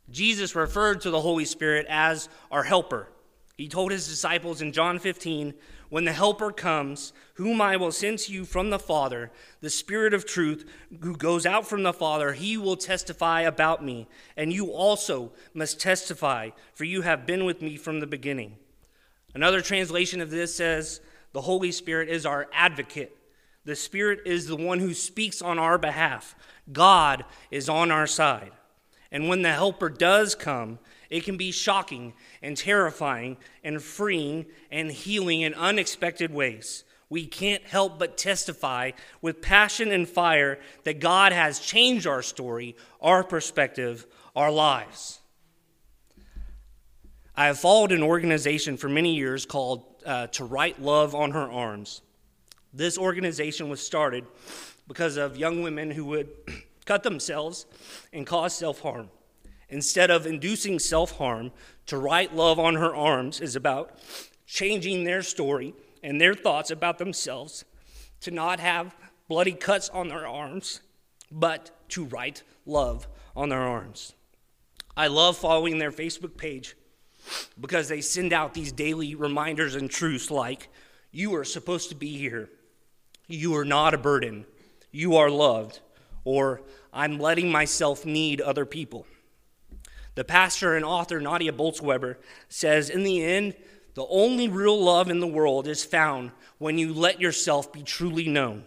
Jesus 0.09 0.55
referred 0.55 1.01
to 1.01 1.09
the 1.09 1.19
Holy 1.19 1.43
Spirit 1.43 1.85
as 1.89 2.29
our 2.49 2.63
helper. 2.63 3.09
He 3.57 3.67
told 3.67 3.91
his 3.91 4.07
disciples 4.07 4.61
in 4.61 4.71
John 4.71 4.97
15, 4.97 5.55
When 5.89 6.05
the 6.05 6.13
Helper 6.13 6.51
comes, 6.51 7.13
whom 7.35 7.61
I 7.61 7.77
will 7.77 7.91
send 7.91 8.19
to 8.19 8.33
you 8.33 8.43
from 8.43 8.69
the 8.69 8.79
Father, 8.79 9.31
the 9.61 9.69
Spirit 9.69 10.13
of 10.13 10.25
truth, 10.25 10.65
who 11.01 11.15
goes 11.15 11.45
out 11.45 11.67
from 11.67 11.83
the 11.83 11.93
Father, 11.93 12.33
he 12.33 12.57
will 12.57 12.75
testify 12.75 13.41
about 13.41 13.83
me. 13.83 14.07
And 14.35 14.51
you 14.51 14.71
also 14.71 15.31
must 15.53 15.79
testify, 15.79 16.49
for 16.73 16.83
you 16.83 17.03
have 17.03 17.25
been 17.25 17.45
with 17.45 17.61
me 17.61 17.77
from 17.77 17.99
the 17.99 18.07
beginning. 18.07 18.57
Another 19.33 19.61
translation 19.61 20.19
of 20.19 20.29
this 20.29 20.53
says, 20.53 20.99
The 21.31 21.41
Holy 21.41 21.71
Spirit 21.71 22.09
is 22.09 22.25
our 22.25 22.47
advocate. 22.51 23.15
The 23.63 23.75
Spirit 23.75 24.21
is 24.25 24.47
the 24.47 24.55
one 24.55 24.79
who 24.79 24.93
speaks 24.93 25.41
on 25.41 25.59
our 25.59 25.77
behalf. 25.77 26.35
God 26.71 27.23
is 27.51 27.69
on 27.69 27.91
our 27.91 28.07
side. 28.07 28.51
And 29.11 29.29
when 29.29 29.41
the 29.41 29.53
Helper 29.53 29.89
does 29.89 30.35
come, 30.35 30.79
it 31.09 31.23
can 31.23 31.37
be 31.37 31.51
shocking 31.51 32.13
and 32.41 32.57
terrifying 32.57 33.37
and 33.63 33.81
freeing 33.81 34.45
and 34.71 34.91
healing 34.91 35.41
in 35.41 35.53
unexpected 35.53 36.33
ways. 36.33 36.83
We 37.09 37.25
can't 37.25 37.63
help 37.63 37.99
but 37.99 38.17
testify 38.17 38.91
with 39.21 39.41
passion 39.41 39.91
and 39.91 40.07
fire 40.07 40.59
that 40.83 40.99
God 40.99 41.31
has 41.31 41.59
changed 41.59 42.05
our 42.05 42.21
story, 42.21 42.75
our 43.01 43.23
perspective, 43.23 44.05
our 44.35 44.51
lives. 44.51 45.19
I 47.35 47.45
have 47.45 47.59
followed 47.59 47.91
an 47.91 48.03
organization 48.03 48.77
for 48.77 48.89
many 48.89 49.15
years 49.15 49.45
called 49.45 49.85
uh, 50.05 50.27
To 50.27 50.43
Write 50.43 50.81
Love 50.81 51.15
on 51.15 51.31
Her 51.31 51.49
Arms. 51.49 52.01
This 52.73 52.97
organization 52.97 53.69
was 53.69 53.79
started 53.79 54.25
because 54.87 55.17
of 55.17 55.37
young 55.37 55.61
women 55.61 55.91
who 55.91 56.05
would 56.05 56.29
cut 56.85 57.03
themselves 57.03 57.65
and 58.11 58.25
cause 58.25 58.53
self 58.53 58.81
harm. 58.81 59.09
Instead 59.69 60.09
of 60.09 60.25
inducing 60.25 60.79
self 60.79 61.17
harm, 61.17 61.51
to 61.87 61.97
write 61.97 62.35
love 62.35 62.59
on 62.59 62.75
her 62.75 62.95
arms 62.95 63.39
is 63.41 63.55
about 63.55 63.97
changing 64.45 65.03
their 65.03 65.21
story 65.21 65.73
and 66.03 66.19
their 66.19 66.33
thoughts 66.33 66.71
about 66.71 66.97
themselves 66.97 67.65
to 68.21 68.31
not 68.31 68.59
have 68.59 68.95
bloody 69.27 69.53
cuts 69.53 69.89
on 69.89 70.07
their 70.07 70.27
arms, 70.27 70.81
but 71.31 71.71
to 71.89 72.05
write 72.05 72.43
love 72.65 73.07
on 73.35 73.49
their 73.49 73.61
arms. 73.61 74.13
I 74.95 75.07
love 75.07 75.37
following 75.37 75.77
their 75.77 75.91
Facebook 75.91 76.37
page 76.37 76.75
because 77.59 77.87
they 77.87 78.01
send 78.01 78.33
out 78.33 78.53
these 78.53 78.71
daily 78.71 79.15
reminders 79.15 79.75
and 79.75 79.89
truths 79.89 80.31
like, 80.31 80.69
You 81.11 81.35
are 81.35 81.43
supposed 81.43 81.89
to 81.89 81.95
be 81.95 82.17
here. 82.17 82.49
You 83.27 83.55
are 83.57 83.65
not 83.65 83.93
a 83.93 83.97
burden. 83.97 84.45
You 84.91 85.17
are 85.17 85.29
loved. 85.29 85.81
Or, 86.23 86.61
I'm 86.93 87.19
letting 87.19 87.51
myself 87.51 88.05
need 88.05 88.41
other 88.41 88.65
people. 88.65 89.05
The 90.17 90.23
pastor 90.23 90.75
and 90.75 90.83
author 90.83 91.21
Nadia 91.21 91.53
Bolz-Weber 91.53 92.17
says, 92.49 92.89
In 92.89 93.03
the 93.03 93.23
end, 93.23 93.53
the 93.93 94.07
only 94.09 94.47
real 94.47 94.75
love 94.75 95.11
in 95.11 95.19
the 95.19 95.27
world 95.27 95.67
is 95.67 95.85
found 95.85 96.31
when 96.57 96.79
you 96.79 96.91
let 96.91 97.21
yourself 97.21 97.71
be 97.71 97.83
truly 97.83 98.27
known. 98.27 98.65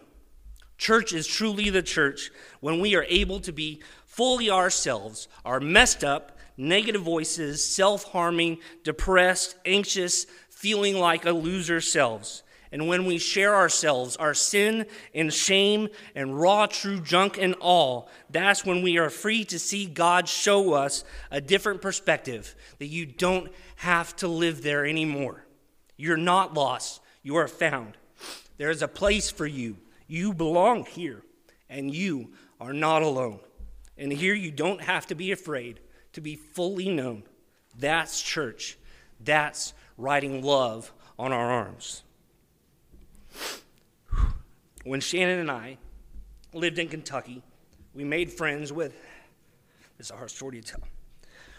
Church 0.77 1.11
is 1.11 1.27
truly 1.27 1.69
the 1.69 1.83
church 1.83 2.31
when 2.61 2.79
we 2.79 2.95
are 2.95 3.05
able 3.09 3.41
to 3.41 3.51
be 3.51 3.81
fully 4.05 4.49
ourselves, 4.49 5.27
our 5.43 5.59
messed 5.59 6.05
up, 6.05 6.37
negative 6.55 7.01
voices, 7.01 7.61
self 7.61 8.05
harming, 8.05 8.59
depressed, 8.85 9.57
anxious, 9.65 10.27
feeling 10.49 10.99
like 10.99 11.25
a 11.25 11.33
loser 11.33 11.81
selves. 11.81 12.43
And 12.71 12.87
when 12.87 13.05
we 13.05 13.17
share 13.17 13.53
ourselves, 13.53 14.15
our 14.15 14.33
sin 14.33 14.85
and 15.13 15.33
shame 15.33 15.89
and 16.15 16.39
raw, 16.39 16.67
true 16.67 17.01
junk 17.01 17.37
and 17.37 17.53
all, 17.55 18.09
that's 18.29 18.65
when 18.65 18.81
we 18.81 18.97
are 18.97 19.09
free 19.09 19.43
to 19.45 19.59
see 19.59 19.85
God 19.85 20.29
show 20.29 20.73
us 20.73 21.03
a 21.31 21.41
different 21.41 21.81
perspective 21.81 22.55
that 22.79 22.87
you 22.87 23.05
don't 23.05 23.51
have 23.77 24.15
to 24.17 24.27
live 24.29 24.63
there 24.63 24.85
anymore. 24.85 25.45
You're 25.97 26.15
not 26.15 26.53
lost, 26.53 27.01
you 27.23 27.35
are 27.35 27.49
found. 27.49 27.97
There 28.57 28.69
is 28.69 28.81
a 28.81 28.87
place 28.87 29.29
for 29.29 29.45
you. 29.45 29.77
You 30.07 30.33
belong 30.33 30.85
here, 30.85 31.23
and 31.69 31.93
you 31.93 32.31
are 32.59 32.73
not 32.73 33.01
alone. 33.01 33.39
And 33.97 34.11
here 34.11 34.33
you 34.33 34.51
don't 34.51 34.81
have 34.81 35.07
to 35.07 35.15
be 35.15 35.31
afraid 35.31 35.79
to 36.13 36.21
be 36.21 36.35
fully 36.35 36.89
known. 36.89 37.23
That's 37.77 38.21
church. 38.21 38.77
That's 39.19 39.73
writing 39.97 40.43
love 40.43 40.91
on 41.19 41.31
our 41.33 41.51
arms. 41.51 42.03
When 44.83 44.99
Shannon 44.99 45.39
and 45.39 45.51
I 45.51 45.77
lived 46.53 46.79
in 46.79 46.87
Kentucky, 46.87 47.43
we 47.93 48.03
made 48.03 48.31
friends 48.31 48.73
with, 48.73 48.93
this 49.97 50.07
is 50.07 50.11
a 50.11 50.15
hard 50.15 50.31
story 50.31 50.59
to 50.59 50.67
tell. 50.67 50.81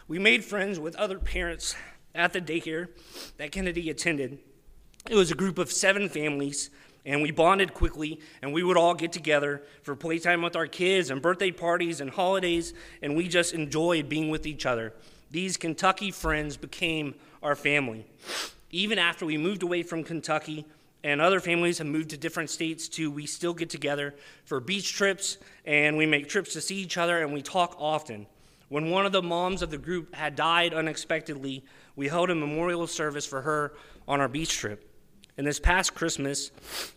We 0.08 0.18
made 0.18 0.44
friends 0.44 0.80
with 0.80 0.96
other 0.96 1.18
parents 1.18 1.76
at 2.14 2.32
the 2.32 2.40
daycare 2.40 2.88
that 3.36 3.52
Kennedy 3.52 3.90
attended. 3.90 4.38
It 5.08 5.14
was 5.14 5.30
a 5.30 5.36
group 5.36 5.58
of 5.58 5.70
seven 5.70 6.08
families, 6.08 6.70
and 7.06 7.22
we 7.22 7.30
bonded 7.30 7.74
quickly, 7.74 8.20
and 8.42 8.52
we 8.52 8.62
would 8.62 8.76
all 8.76 8.94
get 8.94 9.12
together 9.12 9.62
for 9.82 9.94
playtime 9.94 10.42
with 10.42 10.56
our 10.56 10.66
kids 10.66 11.10
and 11.10 11.22
birthday 11.22 11.50
parties 11.50 12.00
and 12.00 12.10
holidays, 12.10 12.74
and 13.02 13.16
we 13.16 13.28
just 13.28 13.54
enjoyed 13.54 14.08
being 14.08 14.30
with 14.30 14.46
each 14.46 14.66
other. 14.66 14.92
These 15.30 15.56
Kentucky 15.56 16.10
friends 16.10 16.56
became 16.56 17.14
our 17.42 17.56
family. 17.56 18.04
Even 18.70 18.98
after 18.98 19.24
we 19.26 19.38
moved 19.38 19.62
away 19.62 19.82
from 19.82 20.04
Kentucky, 20.04 20.66
and 21.04 21.20
other 21.20 21.40
families 21.40 21.78
have 21.78 21.86
moved 21.86 22.10
to 22.10 22.16
different 22.16 22.50
states 22.50 22.88
too. 22.88 23.10
We 23.10 23.26
still 23.26 23.54
get 23.54 23.70
together 23.70 24.14
for 24.44 24.60
beach 24.60 24.92
trips 24.92 25.38
and 25.64 25.96
we 25.96 26.06
make 26.06 26.28
trips 26.28 26.52
to 26.52 26.60
see 26.60 26.76
each 26.76 26.96
other 26.96 27.22
and 27.22 27.32
we 27.32 27.42
talk 27.42 27.76
often. 27.78 28.26
When 28.68 28.90
one 28.90 29.04
of 29.04 29.12
the 29.12 29.22
moms 29.22 29.62
of 29.62 29.70
the 29.70 29.78
group 29.78 30.14
had 30.14 30.36
died 30.36 30.72
unexpectedly, 30.72 31.64
we 31.94 32.08
held 32.08 32.30
a 32.30 32.34
memorial 32.34 32.86
service 32.86 33.26
for 33.26 33.42
her 33.42 33.74
on 34.08 34.20
our 34.20 34.28
beach 34.28 34.56
trip. 34.56 34.88
And 35.36 35.46
this 35.46 35.60
past 35.60 35.94
Christmas, 35.94 36.50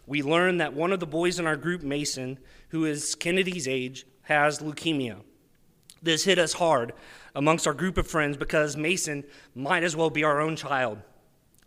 we 0.05 0.21
learned 0.21 0.62
that 0.62 0.74
one 0.74 0.91
of 0.91 1.00
the 1.00 1.05
boys 1.05 1.39
in 1.39 1.47
our 1.47 1.55
group, 1.55 1.83
Mason, 1.83 2.38
who 2.69 2.85
is 2.85 3.15
Kennedy's 3.15 3.67
age, 3.67 4.05
has 4.24 4.59
leukemia. 4.59 5.17
This 6.01 6.25
hit 6.25 6.38
us 6.38 6.53
hard 6.53 6.93
amongst 7.33 7.65
our 7.65 7.74
group 7.74 7.97
of 7.97 8.07
friends 8.07 8.38
because 8.38 8.77
Mason 8.77 9.24
might 9.55 9.83
as 9.83 9.95
well 9.95 10.09
be 10.09 10.24
our 10.24 10.39
own 10.39 10.55
child. 10.55 11.00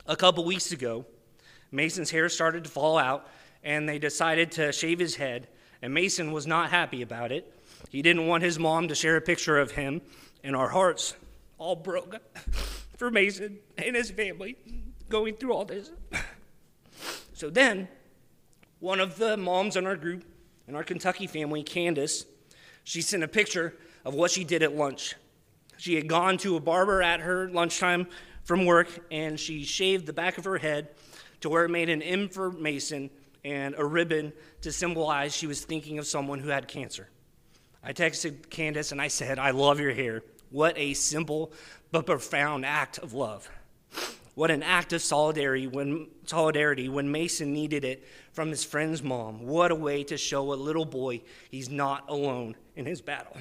A 0.07 0.16
couple 0.16 0.45
weeks 0.45 0.73
ago, 0.73 1.04
Mason's 1.70 2.10
hair 2.10 2.28
started 2.28 2.64
to 2.64 2.70
fall 2.70 2.98
out, 2.98 3.28
and 3.62 3.88
they 3.88 3.98
decided 3.98 4.52
to 4.52 4.72
shave 4.72 4.98
his 4.98 5.16
head. 5.16 5.48
And 5.82 5.92
Mason 5.94 6.32
was 6.32 6.46
not 6.46 6.70
happy 6.70 7.02
about 7.02 7.32
it. 7.32 7.52
He 7.90 8.02
didn't 8.02 8.26
want 8.26 8.42
his 8.42 8.58
mom 8.58 8.88
to 8.88 8.94
share 8.94 9.16
a 9.16 9.20
picture 9.20 9.58
of 9.58 9.72
him, 9.72 10.00
and 10.42 10.56
our 10.56 10.68
hearts 10.68 11.14
all 11.58 11.76
broke 11.76 12.16
for 12.96 13.10
Mason 13.10 13.58
and 13.76 13.94
his 13.94 14.10
family 14.10 14.56
going 15.08 15.34
through 15.34 15.52
all 15.52 15.64
this. 15.64 15.90
So 17.32 17.50
then, 17.50 17.88
one 18.80 19.00
of 19.00 19.16
the 19.16 19.37
moms 19.37 19.76
in 19.76 19.87
our 19.87 19.96
group, 19.96 20.25
in 20.66 20.75
our 20.75 20.82
Kentucky 20.82 21.26
family, 21.26 21.62
Candace, 21.62 22.26
she 22.84 23.00
sent 23.00 23.22
a 23.22 23.28
picture 23.28 23.75
of 24.04 24.14
what 24.14 24.30
she 24.30 24.44
did 24.44 24.62
at 24.62 24.75
lunch. 24.75 25.14
She 25.76 25.94
had 25.94 26.08
gone 26.08 26.38
to 26.38 26.56
a 26.56 26.60
barber 26.60 27.02
at 27.02 27.20
her 27.20 27.48
lunchtime 27.50 28.08
from 28.42 28.66
work, 28.66 28.88
and 29.10 29.38
she 29.38 29.62
shaved 29.62 30.06
the 30.06 30.12
back 30.12 30.38
of 30.38 30.44
her 30.44 30.58
head 30.58 30.88
to 31.40 31.49
where 31.49 31.64
it 31.64 31.71
made 31.71 31.88
an 31.88 32.02
M 32.02 32.28
for 32.28 32.50
Mason 32.50 33.11
and 33.45 33.75
a 33.78 33.85
ribbon 33.85 34.33
to 34.62 34.73
symbolize 34.73 35.35
she 35.35 35.47
was 35.47 35.64
thinking 35.64 35.99
of 35.99 36.07
someone 36.07 36.40
who 36.40 36.49
had 36.49 36.68
cancer. 36.68 37.09
I 37.83 37.92
texted 37.92 38.50
Candace 38.50 38.92
and 38.92 39.00
I 39.00 39.09
said, 39.09 39.38
I 39.38 39.50
love 39.50 39.80
your 39.80 39.92
hair. 39.92 40.23
What 40.50 40.76
a 40.76 40.95
simple 40.95 41.52
but 41.90 42.07
profound 42.07 42.66
act 42.66 42.99
of 42.99 43.12
love. 43.12 43.49
What 44.35 44.50
an 44.50 44.62
act 44.62 44.92
of 44.92 45.02
solidarity 45.02 45.66
when, 45.66 46.09
solidarity 46.26 46.88
when 46.88 47.11
Mason 47.11 47.52
needed 47.52 47.85
it 47.85 48.07
from 48.33 48.50
his 48.50 48.64
friend's 48.64 49.02
mom. 49.02 49.47
What 49.47 49.71
a 49.71 49.75
way 49.75 50.04
to 50.04 50.16
show 50.16 50.52
a 50.52 50.54
little 50.54 50.85
boy 50.85 51.23
he's 51.50 51.68
not 51.68 52.09
alone 52.09 52.57
in 52.76 52.87
his 52.87 53.00
battle. 53.00 53.37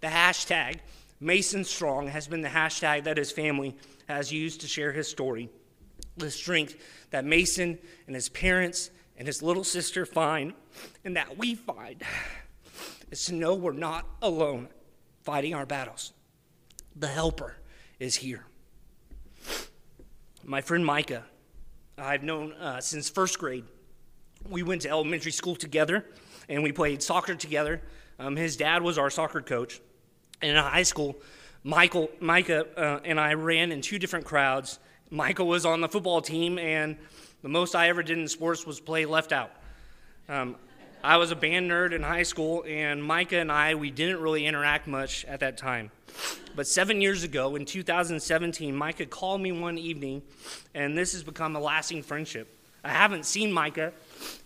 The 0.00 0.06
hashtag 0.06 0.78
Mason 1.20 1.64
Strong 1.64 2.08
has 2.08 2.26
been 2.26 2.40
the 2.40 2.48
hashtag 2.48 3.04
that 3.04 3.18
his 3.18 3.30
family 3.30 3.76
has 4.08 4.32
used 4.32 4.62
to 4.62 4.66
share 4.66 4.92
his 4.92 5.08
story 5.08 5.50
the 6.16 6.30
strength 6.30 6.76
that 7.10 7.24
Mason 7.24 7.78
and 8.06 8.14
his 8.14 8.28
parents 8.28 8.90
and 9.16 9.26
his 9.26 9.42
little 9.42 9.64
sister 9.64 10.04
find 10.06 10.54
and 11.04 11.16
that 11.16 11.38
we 11.38 11.54
find 11.54 12.02
is 13.10 13.24
to 13.26 13.34
know 13.34 13.54
we're 13.54 13.72
not 13.72 14.06
alone 14.20 14.68
fighting 15.22 15.54
our 15.54 15.66
battles. 15.66 16.12
The 16.96 17.08
helper 17.08 17.56
is 17.98 18.16
here. 18.16 18.44
My 20.44 20.60
friend 20.60 20.84
Micah, 20.84 21.24
I've 21.96 22.22
known 22.22 22.52
uh, 22.54 22.80
since 22.80 23.08
first 23.08 23.38
grade. 23.38 23.64
We 24.48 24.62
went 24.62 24.82
to 24.82 24.88
elementary 24.88 25.30
school 25.30 25.54
together 25.54 26.04
and 26.48 26.62
we 26.62 26.72
played 26.72 27.02
soccer 27.02 27.34
together. 27.34 27.80
Um, 28.18 28.36
his 28.36 28.56
dad 28.56 28.82
was 28.82 28.98
our 28.98 29.10
soccer 29.10 29.40
coach. 29.40 29.80
And 30.40 30.50
in 30.50 30.56
high 30.56 30.82
school, 30.82 31.16
Michael, 31.62 32.10
Micah 32.18 32.66
uh, 32.76 33.00
and 33.04 33.20
I 33.20 33.34
ran 33.34 33.70
in 33.70 33.80
two 33.80 33.98
different 33.98 34.24
crowds 34.24 34.80
Michael 35.12 35.46
was 35.46 35.66
on 35.66 35.82
the 35.82 35.88
football 35.88 36.22
team, 36.22 36.58
and 36.58 36.96
the 37.42 37.48
most 37.50 37.76
I 37.76 37.90
ever 37.90 38.02
did 38.02 38.16
in 38.16 38.26
sports 38.26 38.66
was 38.66 38.80
play 38.80 39.04
left 39.04 39.30
out. 39.30 39.50
Um, 40.26 40.56
I 41.04 41.18
was 41.18 41.30
a 41.30 41.36
band 41.36 41.70
nerd 41.70 41.92
in 41.92 42.02
high 42.02 42.22
school, 42.22 42.64
and 42.66 43.04
Micah 43.04 43.36
and 43.36 43.52
I, 43.52 43.74
we 43.74 43.90
didn't 43.90 44.20
really 44.20 44.46
interact 44.46 44.86
much 44.86 45.26
at 45.26 45.40
that 45.40 45.58
time. 45.58 45.90
But 46.56 46.66
seven 46.66 47.02
years 47.02 47.24
ago, 47.24 47.56
in 47.56 47.66
2017, 47.66 48.74
Micah 48.74 49.04
called 49.04 49.42
me 49.42 49.52
one 49.52 49.76
evening, 49.76 50.22
and 50.74 50.96
this 50.96 51.12
has 51.12 51.22
become 51.22 51.56
a 51.56 51.60
lasting 51.60 52.02
friendship. 52.02 52.48
I 52.82 52.88
haven't 52.88 53.26
seen 53.26 53.52
Micah 53.52 53.92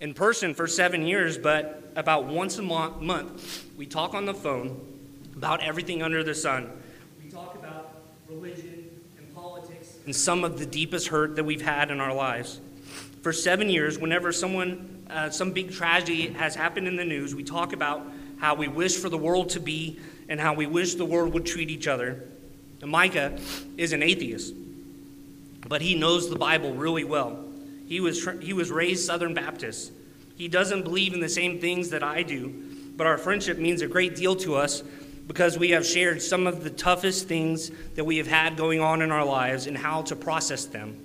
in 0.00 0.14
person 0.14 0.52
for 0.52 0.66
seven 0.66 1.06
years, 1.06 1.38
but 1.38 1.92
about 1.94 2.24
once 2.24 2.58
a 2.58 2.62
month, 2.62 3.66
we 3.78 3.86
talk 3.86 4.14
on 4.14 4.24
the 4.24 4.34
phone 4.34 4.80
about 5.36 5.60
everything 5.60 6.02
under 6.02 6.24
the 6.24 6.34
sun. 6.34 6.72
We 7.22 7.30
talk 7.30 7.54
about 7.54 8.02
religion 8.28 8.75
and 10.06 10.16
some 10.16 10.44
of 10.44 10.58
the 10.58 10.66
deepest 10.66 11.08
hurt 11.08 11.36
that 11.36 11.44
we've 11.44 11.62
had 11.62 11.90
in 11.90 12.00
our 12.00 12.14
lives. 12.14 12.60
For 13.22 13.32
seven 13.32 13.68
years, 13.68 13.98
whenever 13.98 14.32
someone 14.32 15.04
uh, 15.10 15.30
some 15.30 15.52
big 15.52 15.72
tragedy 15.72 16.28
has 16.28 16.54
happened 16.54 16.88
in 16.88 16.96
the 16.96 17.04
news, 17.04 17.34
we 17.34 17.44
talk 17.44 17.72
about 17.72 18.06
how 18.38 18.54
we 18.54 18.68
wish 18.68 18.96
for 18.96 19.08
the 19.08 19.18
world 19.18 19.50
to 19.50 19.60
be 19.60 19.98
and 20.28 20.40
how 20.40 20.54
we 20.54 20.66
wish 20.66 20.94
the 20.94 21.04
world 21.04 21.32
would 21.34 21.46
treat 21.46 21.70
each 21.70 21.86
other. 21.86 22.24
And 22.82 22.90
Micah 22.90 23.38
is 23.76 23.92
an 23.92 24.02
atheist, 24.02 24.54
but 25.68 25.80
he 25.80 25.94
knows 25.94 26.28
the 26.28 26.36
Bible 26.36 26.74
really 26.74 27.04
well. 27.04 27.44
He 27.86 28.00
was, 28.00 28.28
he 28.40 28.52
was 28.52 28.70
raised 28.70 29.06
Southern 29.06 29.34
Baptist. 29.34 29.92
He 30.36 30.48
doesn't 30.48 30.82
believe 30.82 31.14
in 31.14 31.20
the 31.20 31.28
same 31.28 31.60
things 31.60 31.90
that 31.90 32.02
I 32.02 32.22
do, 32.22 32.52
but 32.96 33.06
our 33.06 33.16
friendship 33.16 33.58
means 33.58 33.80
a 33.80 33.86
great 33.86 34.16
deal 34.16 34.36
to 34.36 34.56
us 34.56 34.82
because 35.26 35.58
we 35.58 35.70
have 35.70 35.84
shared 35.84 36.22
some 36.22 36.46
of 36.46 36.62
the 36.62 36.70
toughest 36.70 37.26
things 37.26 37.70
that 37.94 38.04
we 38.04 38.18
have 38.18 38.26
had 38.26 38.56
going 38.56 38.80
on 38.80 39.02
in 39.02 39.10
our 39.10 39.24
lives 39.24 39.66
and 39.66 39.76
how 39.76 40.02
to 40.02 40.16
process 40.16 40.66
them. 40.66 40.96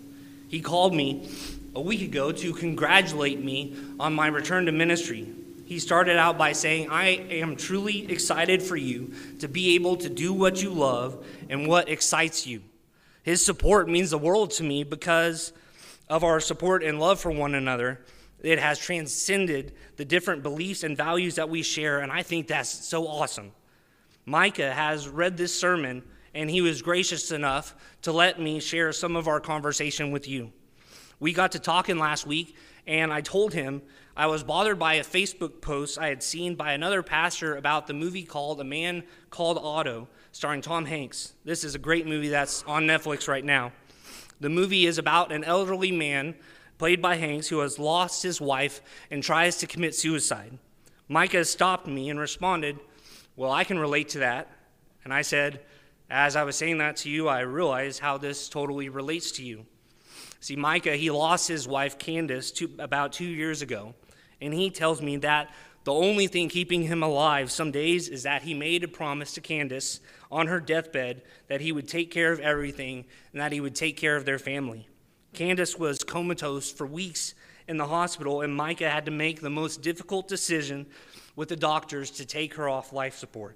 He 0.47 0.61
called 0.61 0.93
me 0.93 1.29
a 1.75 1.81
week 1.81 2.01
ago 2.01 2.31
to 2.31 2.53
congratulate 2.53 3.43
me 3.43 3.75
on 3.99 4.13
my 4.13 4.27
return 4.27 4.65
to 4.65 4.71
ministry. 4.71 5.27
He 5.65 5.79
started 5.79 6.17
out 6.17 6.37
by 6.37 6.51
saying, 6.51 6.89
I 6.89 7.07
am 7.29 7.55
truly 7.55 8.11
excited 8.11 8.61
for 8.61 8.75
you 8.75 9.13
to 9.39 9.47
be 9.47 9.75
able 9.75 9.95
to 9.97 10.09
do 10.09 10.33
what 10.33 10.61
you 10.61 10.69
love 10.71 11.25
and 11.49 11.67
what 11.67 11.87
excites 11.87 12.45
you. 12.45 12.61
His 13.23 13.43
support 13.43 13.87
means 13.87 14.09
the 14.09 14.17
world 14.17 14.51
to 14.51 14.63
me 14.63 14.83
because 14.83 15.53
of 16.09 16.25
our 16.25 16.41
support 16.41 16.83
and 16.83 16.99
love 16.99 17.21
for 17.21 17.31
one 17.31 17.55
another. 17.55 18.01
It 18.43 18.59
has 18.59 18.79
transcended 18.79 19.73
the 19.95 20.03
different 20.03 20.43
beliefs 20.43 20.83
and 20.83 20.97
values 20.97 21.35
that 21.35 21.47
we 21.47 21.63
share, 21.63 21.99
and 21.99 22.11
I 22.11 22.23
think 22.23 22.47
that's 22.47 22.69
so 22.69 23.07
awesome. 23.07 23.51
Micah 24.25 24.71
has 24.71 25.07
read 25.07 25.37
this 25.37 25.57
sermon, 25.57 26.03
and 26.33 26.49
he 26.49 26.61
was 26.61 26.81
gracious 26.81 27.31
enough 27.31 27.75
to 28.03 28.11
let 28.11 28.39
me 28.39 28.59
share 28.59 28.93
some 28.93 29.15
of 29.15 29.27
our 29.27 29.39
conversation 29.39 30.11
with 30.11 30.27
you. 30.27 30.51
We 31.19 31.33
got 31.33 31.51
to 31.53 31.59
talking 31.59 31.97
last 31.97 32.25
week, 32.25 32.55
and 32.87 33.11
I 33.11 33.21
told 33.21 33.53
him 33.53 33.81
I 34.15 34.27
was 34.27 34.43
bothered 34.43 34.79
by 34.79 34.95
a 34.95 35.03
Facebook 35.03 35.61
post 35.61 35.97
I 35.97 36.07
had 36.07 36.21
seen 36.21 36.55
by 36.55 36.73
another 36.73 37.03
pastor 37.03 37.55
about 37.55 37.87
the 37.87 37.93
movie 37.93 38.23
called 38.23 38.59
A 38.59 38.63
Man 38.63 39.03
Called 39.29 39.57
Otto, 39.57 40.07
starring 40.31 40.61
Tom 40.61 40.85
Hanks. 40.85 41.33
This 41.45 41.63
is 41.63 41.75
a 41.75 41.79
great 41.79 42.07
movie 42.07 42.29
that's 42.29 42.63
on 42.63 42.83
Netflix 42.83 43.27
right 43.27 43.45
now. 43.45 43.71
The 44.39 44.49
movie 44.49 44.85
is 44.85 44.97
about 44.97 45.31
an 45.31 45.43
elderly 45.43 45.91
man, 45.91 46.35
played 46.77 47.01
by 47.01 47.15
Hanks, 47.15 47.47
who 47.47 47.59
has 47.59 47.77
lost 47.77 48.23
his 48.23 48.41
wife 48.41 48.81
and 49.11 49.21
tries 49.21 49.57
to 49.57 49.67
commit 49.67 49.95
suicide. 49.95 50.57
Micah 51.07 51.45
stopped 51.45 51.87
me 51.87 52.09
and 52.09 52.19
responded, 52.19 52.79
Well, 53.41 53.51
I 53.51 53.63
can 53.63 53.79
relate 53.79 54.09
to 54.09 54.19
that. 54.19 54.49
And 55.03 55.11
I 55.11 55.23
said, 55.23 55.61
As 56.11 56.35
I 56.35 56.43
was 56.43 56.55
saying 56.55 56.77
that 56.77 56.97
to 56.97 57.09
you, 57.09 57.27
I 57.27 57.39
realized 57.39 57.99
how 57.99 58.19
this 58.19 58.47
totally 58.47 58.87
relates 58.87 59.31
to 59.31 59.43
you. 59.43 59.65
See, 60.41 60.55
Micah, 60.55 60.95
he 60.95 61.09
lost 61.09 61.47
his 61.47 61.67
wife 61.67 61.97
Candace 61.97 62.51
two, 62.51 62.69
about 62.77 63.13
two 63.13 63.25
years 63.25 63.63
ago, 63.63 63.95
and 64.39 64.53
he 64.53 64.69
tells 64.69 65.01
me 65.01 65.17
that 65.17 65.49
the 65.85 65.91
only 65.91 66.27
thing 66.27 66.49
keeping 66.49 66.83
him 66.83 67.01
alive 67.01 67.51
some 67.51 67.71
days 67.71 68.09
is 68.09 68.21
that 68.21 68.43
he 68.43 68.53
made 68.53 68.83
a 68.83 68.87
promise 68.87 69.33
to 69.33 69.41
Candace 69.41 70.01
on 70.31 70.45
her 70.45 70.59
deathbed 70.59 71.23
that 71.47 71.61
he 71.61 71.71
would 71.71 71.87
take 71.87 72.11
care 72.11 72.31
of 72.31 72.39
everything 72.41 73.05
and 73.31 73.41
that 73.41 73.51
he 73.51 73.59
would 73.59 73.73
take 73.73 73.97
care 73.97 74.15
of 74.15 74.25
their 74.25 74.37
family. 74.37 74.87
Candace 75.33 75.79
was 75.79 76.03
comatose 76.03 76.71
for 76.71 76.85
weeks 76.85 77.33
in 77.67 77.77
the 77.77 77.87
hospital, 77.87 78.41
and 78.41 78.55
Micah 78.55 78.91
had 78.91 79.05
to 79.05 79.11
make 79.11 79.41
the 79.41 79.49
most 79.49 79.81
difficult 79.81 80.27
decision 80.27 80.85
with 81.35 81.49
the 81.49 81.55
doctors 81.55 82.11
to 82.11 82.25
take 82.25 82.55
her 82.55 82.67
off 82.69 82.93
life 82.93 83.15
support. 83.15 83.55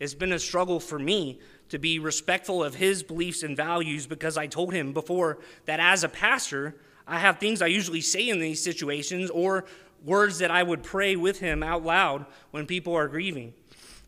It's 0.00 0.14
been 0.14 0.32
a 0.32 0.38
struggle 0.38 0.80
for 0.80 0.98
me 0.98 1.40
to 1.70 1.78
be 1.78 1.98
respectful 1.98 2.62
of 2.62 2.76
his 2.76 3.02
beliefs 3.02 3.42
and 3.42 3.56
values 3.56 4.06
because 4.06 4.36
I 4.36 4.46
told 4.46 4.72
him 4.72 4.92
before 4.92 5.38
that 5.66 5.80
as 5.80 6.04
a 6.04 6.08
pastor, 6.08 6.76
I 7.06 7.18
have 7.18 7.38
things 7.38 7.60
I 7.60 7.66
usually 7.66 8.00
say 8.00 8.28
in 8.28 8.38
these 8.38 8.62
situations 8.62 9.30
or 9.30 9.64
words 10.04 10.38
that 10.38 10.50
I 10.50 10.62
would 10.62 10.82
pray 10.82 11.16
with 11.16 11.40
him 11.40 11.62
out 11.62 11.84
loud 11.84 12.26
when 12.50 12.66
people 12.66 12.94
are 12.94 13.08
grieving. 13.08 13.54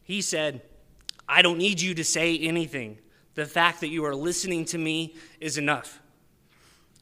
He 0.05 0.23
said, 0.23 0.63
I 1.29 1.43
don't 1.43 1.59
need 1.59 1.81
you 1.81 1.95
to 1.95 2.05
say 2.05 2.39
anything. 2.39 2.99
The 3.35 3.47
fact 3.47 3.81
that 3.81 3.89
you 3.89 4.05
are 4.05 4.15
listening 4.15 4.65
to 4.67 4.79
me 4.79 5.15
is 5.41 5.59
enough. 5.59 6.01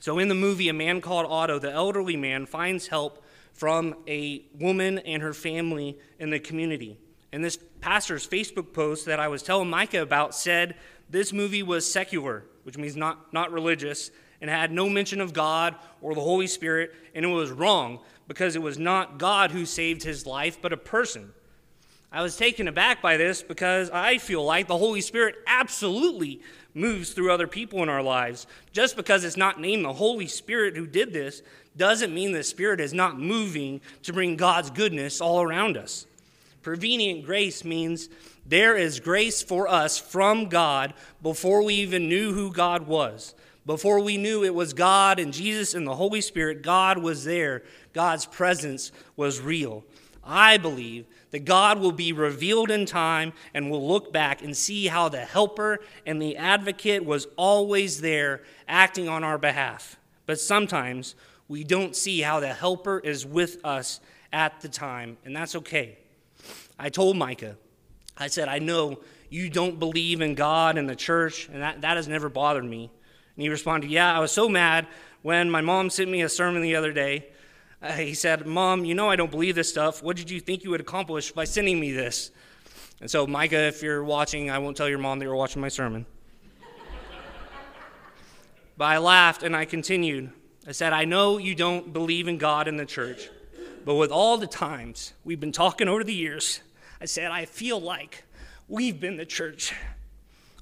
So, 0.01 0.19
in 0.19 0.29
the 0.29 0.35
movie 0.35 0.69
A 0.69 0.73
Man 0.73 1.01
Called 1.01 1.27
Otto, 1.29 1.59
the 1.59 1.73
elderly 1.73 2.17
man 2.17 2.47
finds 2.47 2.87
help 2.87 3.25
from 3.59 3.97
a 4.07 4.41
woman 4.61 4.99
and 5.01 5.21
her 5.21 5.35
family 5.35 5.99
in 6.21 6.31
the 6.31 6.39
community. 6.39 6.97
And 7.33 7.45
this 7.45 7.59
pastor's 7.81 8.27
Facebook 8.27 8.73
post 8.73 9.05
that 9.07 9.19
I 9.19 9.27
was 9.27 9.43
telling 9.43 9.69
Micah 9.69 10.01
about 10.01 10.33
said 10.33 10.77
this 11.11 11.33
movie 11.33 11.65
was 11.65 11.91
secular, 11.91 12.45
which 12.63 12.79
means 12.79 12.95
not, 12.95 13.33
not 13.33 13.51
religious, 13.51 14.13
and 14.41 14.49
had 14.49 14.71
no 14.71 14.89
mention 14.89 15.21
of 15.21 15.33
God 15.33 15.75
or 16.01 16.15
the 16.15 16.21
Holy 16.21 16.47
Spirit, 16.47 16.95
and 17.17 17.25
it 17.25 17.29
was 17.29 17.51
wrong 17.51 17.99
because 18.29 18.55
it 18.55 18.63
was 18.63 18.79
not 18.79 19.19
God 19.19 19.51
who 19.51 19.67
saved 19.67 20.05
his 20.05 20.25
life, 20.25 20.63
but 20.63 20.73
a 20.73 20.77
person. 20.77 21.33
I 22.13 22.23
was 22.23 22.37
taken 22.37 22.69
aback 22.69 23.03
by 23.03 23.17
this 23.17 23.43
because 23.43 23.91
I 23.91 24.19
feel 24.19 24.45
like 24.45 24.69
the 24.69 24.79
Holy 24.79 25.01
Spirit 25.01 25.35
absolutely 25.49 26.41
moves 26.75 27.13
through 27.13 27.33
other 27.33 27.49
people 27.49 27.83
in 27.83 27.89
our 27.89 28.03
lives. 28.03 28.47
Just 28.73 28.97
because 28.97 29.25
it's 29.25 29.37
not 29.37 29.61
named 29.61 29.85
the 29.85 29.93
Holy 29.93 30.29
Spirit 30.29 30.77
who 30.77 30.87
did 30.87 31.13
this 31.13 31.43
doesn't 31.79 32.13
mean 32.13 32.33
the 32.33 32.43
Spirit 32.43 32.81
is 32.81 32.93
not 32.93 33.19
moving 33.19 33.81
to 34.03 34.13
bring 34.13 34.37
God's 34.37 34.71
goodness 34.71 35.21
all 35.21 35.41
around 35.41 35.77
us. 35.77 36.07
Prevenient 36.63 37.25
grace 37.25 37.65
means 37.65 38.09
there 38.45 38.77
is 38.77 39.01
grace 39.01 39.43
for 39.43 39.69
us 39.69 39.99
from 39.99 40.49
God 40.49 40.93
before 41.23 41.63
we 41.63 41.75
even 41.75 42.09
knew 42.09 42.33
who 42.33 42.53
God 42.53 42.87
was. 42.87 43.35
Before 43.65 44.01
we 44.01 44.17
knew 44.17 44.45
it 44.45 44.55
was 44.55 44.73
God 44.73 45.19
and 45.19 45.33
Jesus 45.33 45.75
and 45.75 45.87
the 45.87 45.95
Holy 45.95 46.21
Spirit, 46.23 46.63
God 46.63 46.99
was 46.99 47.25
there. 47.25 47.63
God's 47.93 48.27
presence 48.27 48.93
was 49.17 49.41
real. 49.41 49.85
I 50.25 50.57
believe 50.57 51.07
that 51.31 51.45
God 51.45 51.79
will 51.79 51.93
be 51.93 52.13
revealed 52.13 52.71
in 52.71 52.87
time 52.87 53.33
and 53.55 53.71
will 53.71 53.87
look 53.87 54.13
back 54.13 54.43
and 54.43 54.57
see 54.57 54.87
how 54.87 55.09
the 55.09 55.21
helper 55.21 55.81
and 56.07 56.21
the 56.21 56.37
advocate 56.37 57.05
was 57.05 57.27
always 57.37 58.01
there 58.01 58.43
acting 58.67 59.09
on 59.09 59.25
our 59.25 59.39
behalf. 59.39 59.99
But 60.27 60.41
sometimes 60.41 61.15
we 61.49 61.65
don't 61.65 61.97
see 61.97 62.21
how 62.21 62.41
the 62.41 62.53
helper 62.53 62.99
is 62.99 63.25
with 63.25 63.65
us 63.65 64.01
at 64.33 64.61
the 64.61 64.69
time, 64.69 65.17
and 65.25 65.35
that's 65.35 65.57
okay. 65.57 65.99
I 66.79 66.91
told 66.91 67.17
Micah, 67.17 67.57
I 68.17 68.29
said, 68.29 68.49
I 68.49 68.59
know 68.59 69.01
you 69.31 69.51
don't 69.51 69.79
believe 69.79 70.21
in 70.21 70.35
God 70.35 70.79
and 70.79 70.89
the 70.89 70.97
church, 70.97 71.49
and 71.49 71.63
that, 71.63 71.81
that 71.81 71.97
has 71.97 72.07
never 72.07 72.29
bothered 72.29 72.65
me. 72.65 72.91
And 73.37 73.43
he 73.43 73.49
responded, 73.49 73.91
Yeah, 73.91 74.15
I 74.15 74.21
was 74.21 74.33
so 74.33 74.49
mad 74.49 74.87
when 75.23 75.51
my 75.51 75.61
mom 75.61 75.91
sent 75.91 76.11
me 76.11 76.23
a 76.23 76.29
sermon 76.29 76.63
the 76.63 76.77
other 76.77 76.93
day. 76.93 77.29
Uh, 77.81 77.93
he 77.93 78.15
said, 78.15 78.47
Mom, 78.47 78.85
you 78.85 78.95
know 78.95 79.09
I 79.09 79.17
don't 79.17 79.31
believe 79.31 79.55
this 79.55 79.69
stuff. 79.69 80.03
What 80.03 80.17
did 80.17 80.31
you 80.31 80.41
think 80.41 80.65
you 80.65 80.71
would 80.71 80.81
accomplish 80.81 81.33
by 81.33 81.45
sending 81.45 81.79
me 81.79 81.93
this? 81.93 82.31
And 83.01 83.11
so, 83.11 83.27
Micah, 83.27 83.69
if 83.69 83.83
you're 83.83 84.03
watching, 84.03 84.51
I 84.51 84.59
won't 84.59 84.77
tell 84.77 84.89
your 84.89 84.99
mom 84.99 85.21
that 85.21 85.25
you're 85.25 85.37
watching 85.37 85.63
my 85.63 85.69
sermon. 85.69 86.05
but 88.77 88.85
I 88.85 88.99
laughed 88.99 89.45
and 89.45 89.55
I 89.55 89.65
continued. 89.65 90.33
I 90.69 90.73
said, 90.73 90.93
I 90.93 91.07
know 91.07 91.39
you 91.39 91.55
don't 91.55 91.95
believe 91.95 92.29
in 92.29 92.37
God 92.37 92.69
and 92.69 92.79
the 92.79 92.85
church, 92.85 93.31
but 93.87 93.95
with 93.95 94.11
all 94.11 94.37
the 94.37 94.47
times 94.47 95.15
we've 95.25 95.41
been 95.41 95.51
talking 95.51 95.89
over 95.89 96.05
the 96.05 96.13
years, 96.13 96.61
I 97.01 97.07
said, 97.07 97.31
I 97.31 97.47
feel 97.47 97.81
like 97.81 98.25
we've 98.69 99.01
been 99.01 99.17
the 99.17 99.25
church. 99.25 99.75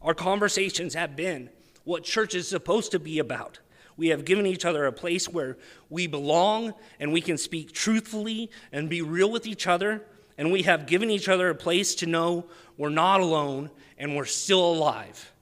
Our 0.01 0.15
conversations 0.15 0.95
have 0.95 1.17
been 1.17 1.51
what 1.83 2.05
church 2.05 2.37
is 2.37 2.47
supposed 2.47 2.93
to 2.93 3.01
be 3.01 3.19
about. 3.19 3.59
We 3.97 4.11
have 4.11 4.25
given 4.25 4.47
each 4.47 4.65
other 4.65 4.87
a 4.87 4.93
place 4.93 5.29
where 5.29 5.57
we 5.91 6.07
belong 6.07 6.75
and 7.01 7.13
we 7.13 7.21
can 7.21 7.37
speak 7.37 7.73
truthfully 7.73 8.49
and 8.71 8.89
be 8.89 9.03
real 9.03 9.33
with 9.33 9.45
each 9.45 9.67
other. 9.67 10.05
And 10.39 10.53
we 10.53 10.63
have 10.63 10.87
given 10.87 11.11
each 11.11 11.29
other 11.29 11.51
a 11.51 11.55
place 11.57 11.97
to 11.97 12.07
know 12.07 12.47
we're 12.79 12.91
not 12.91 13.21
alone 13.21 13.71
and 13.99 14.15
we're 14.15 14.25
still 14.25 14.73
alive. 14.73 15.33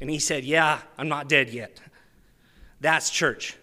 And 0.00 0.08
he 0.08 0.18
said, 0.18 0.42
Yeah, 0.42 0.80
I'm 0.96 1.08
not 1.08 1.28
dead 1.28 1.50
yet. 1.50 1.82
That's 2.80 3.10
church, 3.10 3.58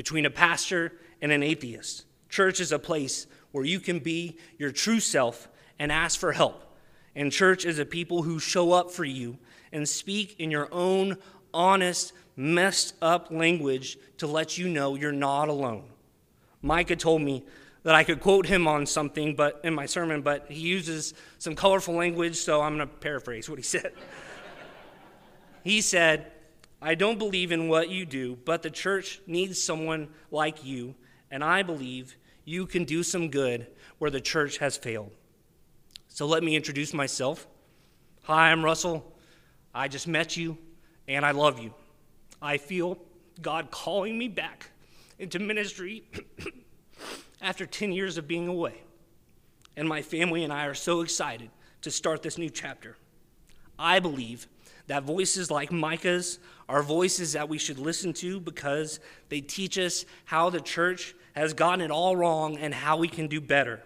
between 0.00 0.24
a 0.24 0.30
pastor 0.30 0.94
and 1.20 1.30
an 1.30 1.42
atheist. 1.42 2.06
Church 2.30 2.58
is 2.58 2.72
a 2.72 2.78
place 2.78 3.26
where 3.52 3.66
you 3.66 3.78
can 3.78 3.98
be 3.98 4.38
your 4.56 4.72
true 4.72 4.98
self 4.98 5.46
and 5.78 5.92
ask 5.92 6.18
for 6.18 6.32
help. 6.32 6.74
And 7.14 7.30
church 7.30 7.66
is 7.66 7.78
a 7.78 7.84
people 7.84 8.22
who 8.22 8.38
show 8.38 8.72
up 8.72 8.90
for 8.90 9.04
you 9.04 9.36
and 9.72 9.86
speak 9.86 10.36
in 10.38 10.50
your 10.50 10.70
own 10.72 11.18
honest, 11.52 12.14
messed 12.34 12.94
up 13.02 13.30
language 13.30 13.98
to 14.16 14.26
let 14.26 14.56
you 14.56 14.70
know 14.70 14.94
you're 14.94 15.12
not 15.12 15.50
alone. 15.50 15.84
Micah 16.62 16.96
told 16.96 17.20
me 17.20 17.44
that 17.82 17.94
I 17.94 18.02
could 18.02 18.20
quote 18.20 18.46
him 18.46 18.66
on 18.66 18.86
something 18.86 19.36
but 19.36 19.60
in 19.64 19.74
my 19.74 19.84
sermon, 19.84 20.22
but 20.22 20.46
he 20.48 20.60
uses 20.60 21.12
some 21.36 21.54
colorful 21.54 21.94
language, 21.94 22.36
so 22.36 22.62
I'm 22.62 22.78
going 22.78 22.88
to 22.88 22.94
paraphrase 22.94 23.50
what 23.50 23.58
he 23.58 23.62
said. 23.76 23.92
he 25.62 25.82
said, 25.82 26.32
I 26.82 26.94
don't 26.94 27.18
believe 27.18 27.52
in 27.52 27.68
what 27.68 27.90
you 27.90 28.06
do, 28.06 28.38
but 28.44 28.62
the 28.62 28.70
church 28.70 29.20
needs 29.26 29.62
someone 29.62 30.08
like 30.30 30.64
you, 30.64 30.94
and 31.30 31.44
I 31.44 31.62
believe 31.62 32.16
you 32.44 32.66
can 32.66 32.84
do 32.84 33.02
some 33.02 33.28
good 33.28 33.66
where 33.98 34.10
the 34.10 34.20
church 34.20 34.58
has 34.58 34.76
failed. 34.76 35.10
So 36.08 36.26
let 36.26 36.42
me 36.42 36.56
introduce 36.56 36.94
myself. 36.94 37.46
Hi, 38.22 38.50
I'm 38.50 38.64
Russell. 38.64 39.14
I 39.74 39.88
just 39.88 40.08
met 40.08 40.36
you, 40.36 40.56
and 41.06 41.24
I 41.24 41.32
love 41.32 41.58
you. 41.58 41.74
I 42.40 42.56
feel 42.56 42.98
God 43.42 43.70
calling 43.70 44.18
me 44.18 44.28
back 44.28 44.70
into 45.18 45.38
ministry 45.38 46.04
after 47.42 47.66
10 47.66 47.92
years 47.92 48.16
of 48.16 48.26
being 48.26 48.48
away. 48.48 48.82
And 49.76 49.88
my 49.88 50.02
family 50.02 50.44
and 50.44 50.52
I 50.52 50.64
are 50.64 50.74
so 50.74 51.02
excited 51.02 51.50
to 51.82 51.90
start 51.90 52.22
this 52.22 52.38
new 52.38 52.50
chapter. 52.50 52.96
I 53.78 54.00
believe 54.00 54.46
that 54.90 55.04
voices 55.04 55.52
like 55.52 55.70
Micah's 55.70 56.40
are 56.68 56.82
voices 56.82 57.34
that 57.34 57.48
we 57.48 57.58
should 57.58 57.78
listen 57.78 58.12
to 58.12 58.40
because 58.40 58.98
they 59.28 59.40
teach 59.40 59.78
us 59.78 60.04
how 60.24 60.50
the 60.50 60.60
church 60.60 61.14
has 61.36 61.54
gotten 61.54 61.80
it 61.80 61.92
all 61.92 62.16
wrong 62.16 62.56
and 62.56 62.74
how 62.74 62.96
we 62.96 63.06
can 63.06 63.28
do 63.28 63.40
better. 63.40 63.80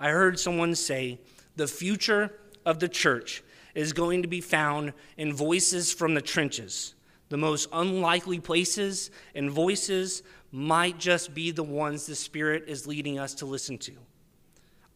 I 0.00 0.08
heard 0.08 0.40
someone 0.40 0.74
say 0.74 1.20
the 1.54 1.68
future 1.68 2.34
of 2.66 2.80
the 2.80 2.88
church 2.88 3.44
is 3.76 3.92
going 3.92 4.22
to 4.22 4.28
be 4.28 4.40
found 4.40 4.92
in 5.16 5.32
voices 5.32 5.92
from 5.92 6.14
the 6.14 6.20
trenches. 6.20 6.96
The 7.28 7.36
most 7.36 7.68
unlikely 7.72 8.40
places 8.40 9.12
and 9.36 9.52
voices 9.52 10.24
might 10.50 10.98
just 10.98 11.32
be 11.32 11.52
the 11.52 11.62
ones 11.62 12.06
the 12.06 12.16
Spirit 12.16 12.64
is 12.66 12.88
leading 12.88 13.20
us 13.20 13.34
to 13.34 13.46
listen 13.46 13.78
to. 13.78 13.92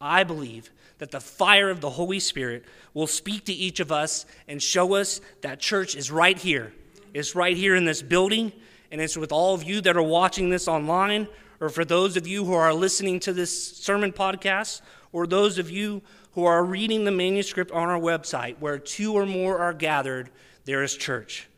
I 0.01 0.25
believe 0.25 0.73
that 0.99 1.11
the 1.11 1.21
fire 1.21 1.71
of 1.71 1.81
the 1.81 1.91
Holy 1.91 2.21
Spirit 2.21 2.65
will 2.93 3.07
speak 3.07 3.47
to 3.47 3.53
each 3.53 3.81
of 3.81 3.91
us 3.91 4.27
and 4.49 4.63
show 4.63 4.95
us 4.95 5.21
that 5.41 5.59
church 5.59 5.97
is 5.97 6.11
right 6.11 6.39
here. 6.39 6.73
It's 7.13 7.35
right 7.35 7.57
here 7.57 7.75
in 7.75 7.85
this 7.85 8.03
building, 8.03 8.53
and 8.91 9.01
it's 9.01 9.17
with 9.17 9.33
all 9.33 9.55
of 9.55 9.65
you 9.65 9.81
that 9.83 9.97
are 9.97 10.03
watching 10.03 10.51
this 10.51 10.69
online, 10.69 11.29
or 11.61 11.69
for 11.69 11.85
those 11.85 12.17
of 12.17 12.27
you 12.27 12.45
who 12.45 12.55
are 12.55 12.75
listening 12.75 13.21
to 13.21 13.33
this 13.33 13.77
sermon 13.77 14.13
podcast, 14.13 14.83
or 15.13 15.27
those 15.27 15.59
of 15.59 15.71
you 15.71 16.03
who 16.33 16.45
are 16.45 16.65
reading 16.65 17.05
the 17.05 17.11
manuscript 17.11 17.71
on 17.71 17.89
our 17.89 18.01
website, 18.01 18.59
where 18.59 18.79
two 18.79 19.15
or 19.15 19.27
more 19.27 19.59
are 19.59 19.73
gathered, 19.73 20.31
there 20.65 20.83
is 20.83 20.97
church. 20.97 21.49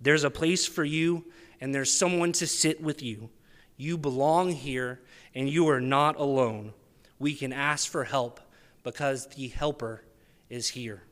There's 0.00 0.24
a 0.24 0.30
place 0.30 0.66
for 0.66 0.84
you, 0.84 1.24
and 1.60 1.74
there's 1.74 1.92
someone 1.92 2.32
to 2.32 2.46
sit 2.46 2.82
with 2.82 3.02
you. 3.02 3.30
You 3.76 3.98
belong 3.98 4.52
here, 4.52 5.00
and 5.34 5.48
you 5.48 5.68
are 5.68 5.80
not 5.80 6.16
alone. 6.16 6.72
We 7.18 7.34
can 7.34 7.52
ask 7.52 7.90
for 7.90 8.04
help 8.04 8.40
because 8.84 9.26
the 9.28 9.48
helper 9.48 10.04
is 10.48 10.68
here. 10.68 11.02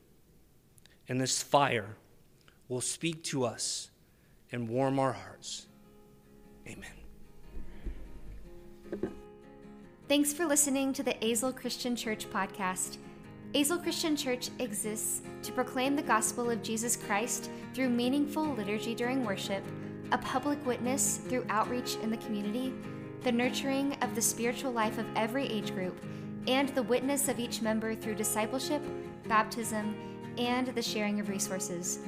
And 1.09 1.19
this 1.19 1.43
fire 1.43 1.97
will 2.69 2.79
speak 2.79 3.23
to 3.25 3.43
us 3.43 3.89
and 4.51 4.69
warm 4.69 4.99
our 4.99 5.11
hearts. 5.11 5.67
Amen. 6.65 6.89
Thanks 10.07 10.31
for 10.31 10.45
listening 10.45 10.93
to 10.93 11.03
the 11.03 11.15
Azle 11.15 11.55
Christian 11.55 11.95
Church 11.95 12.29
podcast. 12.29 12.97
Azle 13.53 13.81
Christian 13.81 14.15
Church 14.15 14.49
exists 14.59 15.21
to 15.41 15.51
proclaim 15.51 15.95
the 15.95 16.01
gospel 16.01 16.49
of 16.49 16.63
Jesus 16.63 16.95
Christ 16.95 17.49
through 17.73 17.89
meaningful 17.89 18.53
liturgy 18.53 18.95
during 18.95 19.25
worship, 19.25 19.63
a 20.11 20.17
public 20.17 20.63
witness 20.65 21.17
through 21.17 21.45
outreach 21.49 21.95
in 22.01 22.09
the 22.09 22.17
community, 22.17 22.73
the 23.21 23.31
nurturing 23.31 23.97
of 24.01 24.13
the 24.15 24.21
spiritual 24.21 24.71
life 24.71 24.97
of 24.97 25.05
every 25.15 25.45
age 25.47 25.73
group, 25.73 25.99
and 26.47 26.69
the 26.69 26.83
witness 26.83 27.27
of 27.27 27.39
each 27.39 27.61
member 27.61 27.95
through 27.95 28.15
discipleship, 28.15 28.81
baptism, 29.27 29.95
and 30.37 30.67
the 30.67 30.81
sharing 30.81 31.19
of 31.19 31.29
resources. 31.29 31.99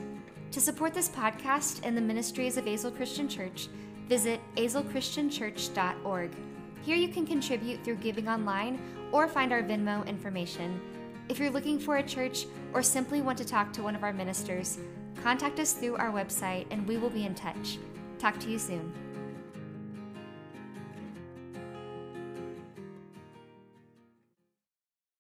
To 0.52 0.62
support 0.62 0.94
this 0.94 1.10
podcast 1.10 1.82
and 1.84 1.98
the 1.98 2.02
ministries 2.02 2.58
of 2.58 2.66
Azle 2.66 2.96
Christian 2.96 3.28
Church, 3.28 3.68
visit 4.08 4.40
azlechristianchurch.org. 4.56 6.32
Here 6.82 6.96
you 6.96 7.08
can 7.08 7.26
contribute 7.26 7.84
through 7.84 7.96
giving 7.96 8.30
online 8.30 8.80
or 9.12 9.28
find 9.28 9.52
our 9.52 9.64
Venmo 9.64 10.06
information. 10.06 10.80
If 11.30 11.40
you're 11.40 11.50
looking 11.50 11.80
for 11.80 11.98
a 11.98 12.04
church 12.04 12.46
or 12.74 12.84
simply 12.84 13.22
want 13.22 13.38
to 13.40 13.46
talk 13.46 13.74
to 13.74 13.84
one 13.84 13.96
of 13.96 14.04
our 14.04 14.14
ministers, 14.14 14.78
contact 15.24 15.60
us 15.60 15.74
through 15.74 15.96
our 15.96 16.12
website 16.12 16.68
and 16.70 16.88
we 16.88 16.98
will 16.98 17.10
be 17.10 17.26
in 17.26 17.34
touch. 17.34 17.80
Talk 18.20 18.40
to 18.40 18.50
you 18.50 18.60
soon. 18.60 18.94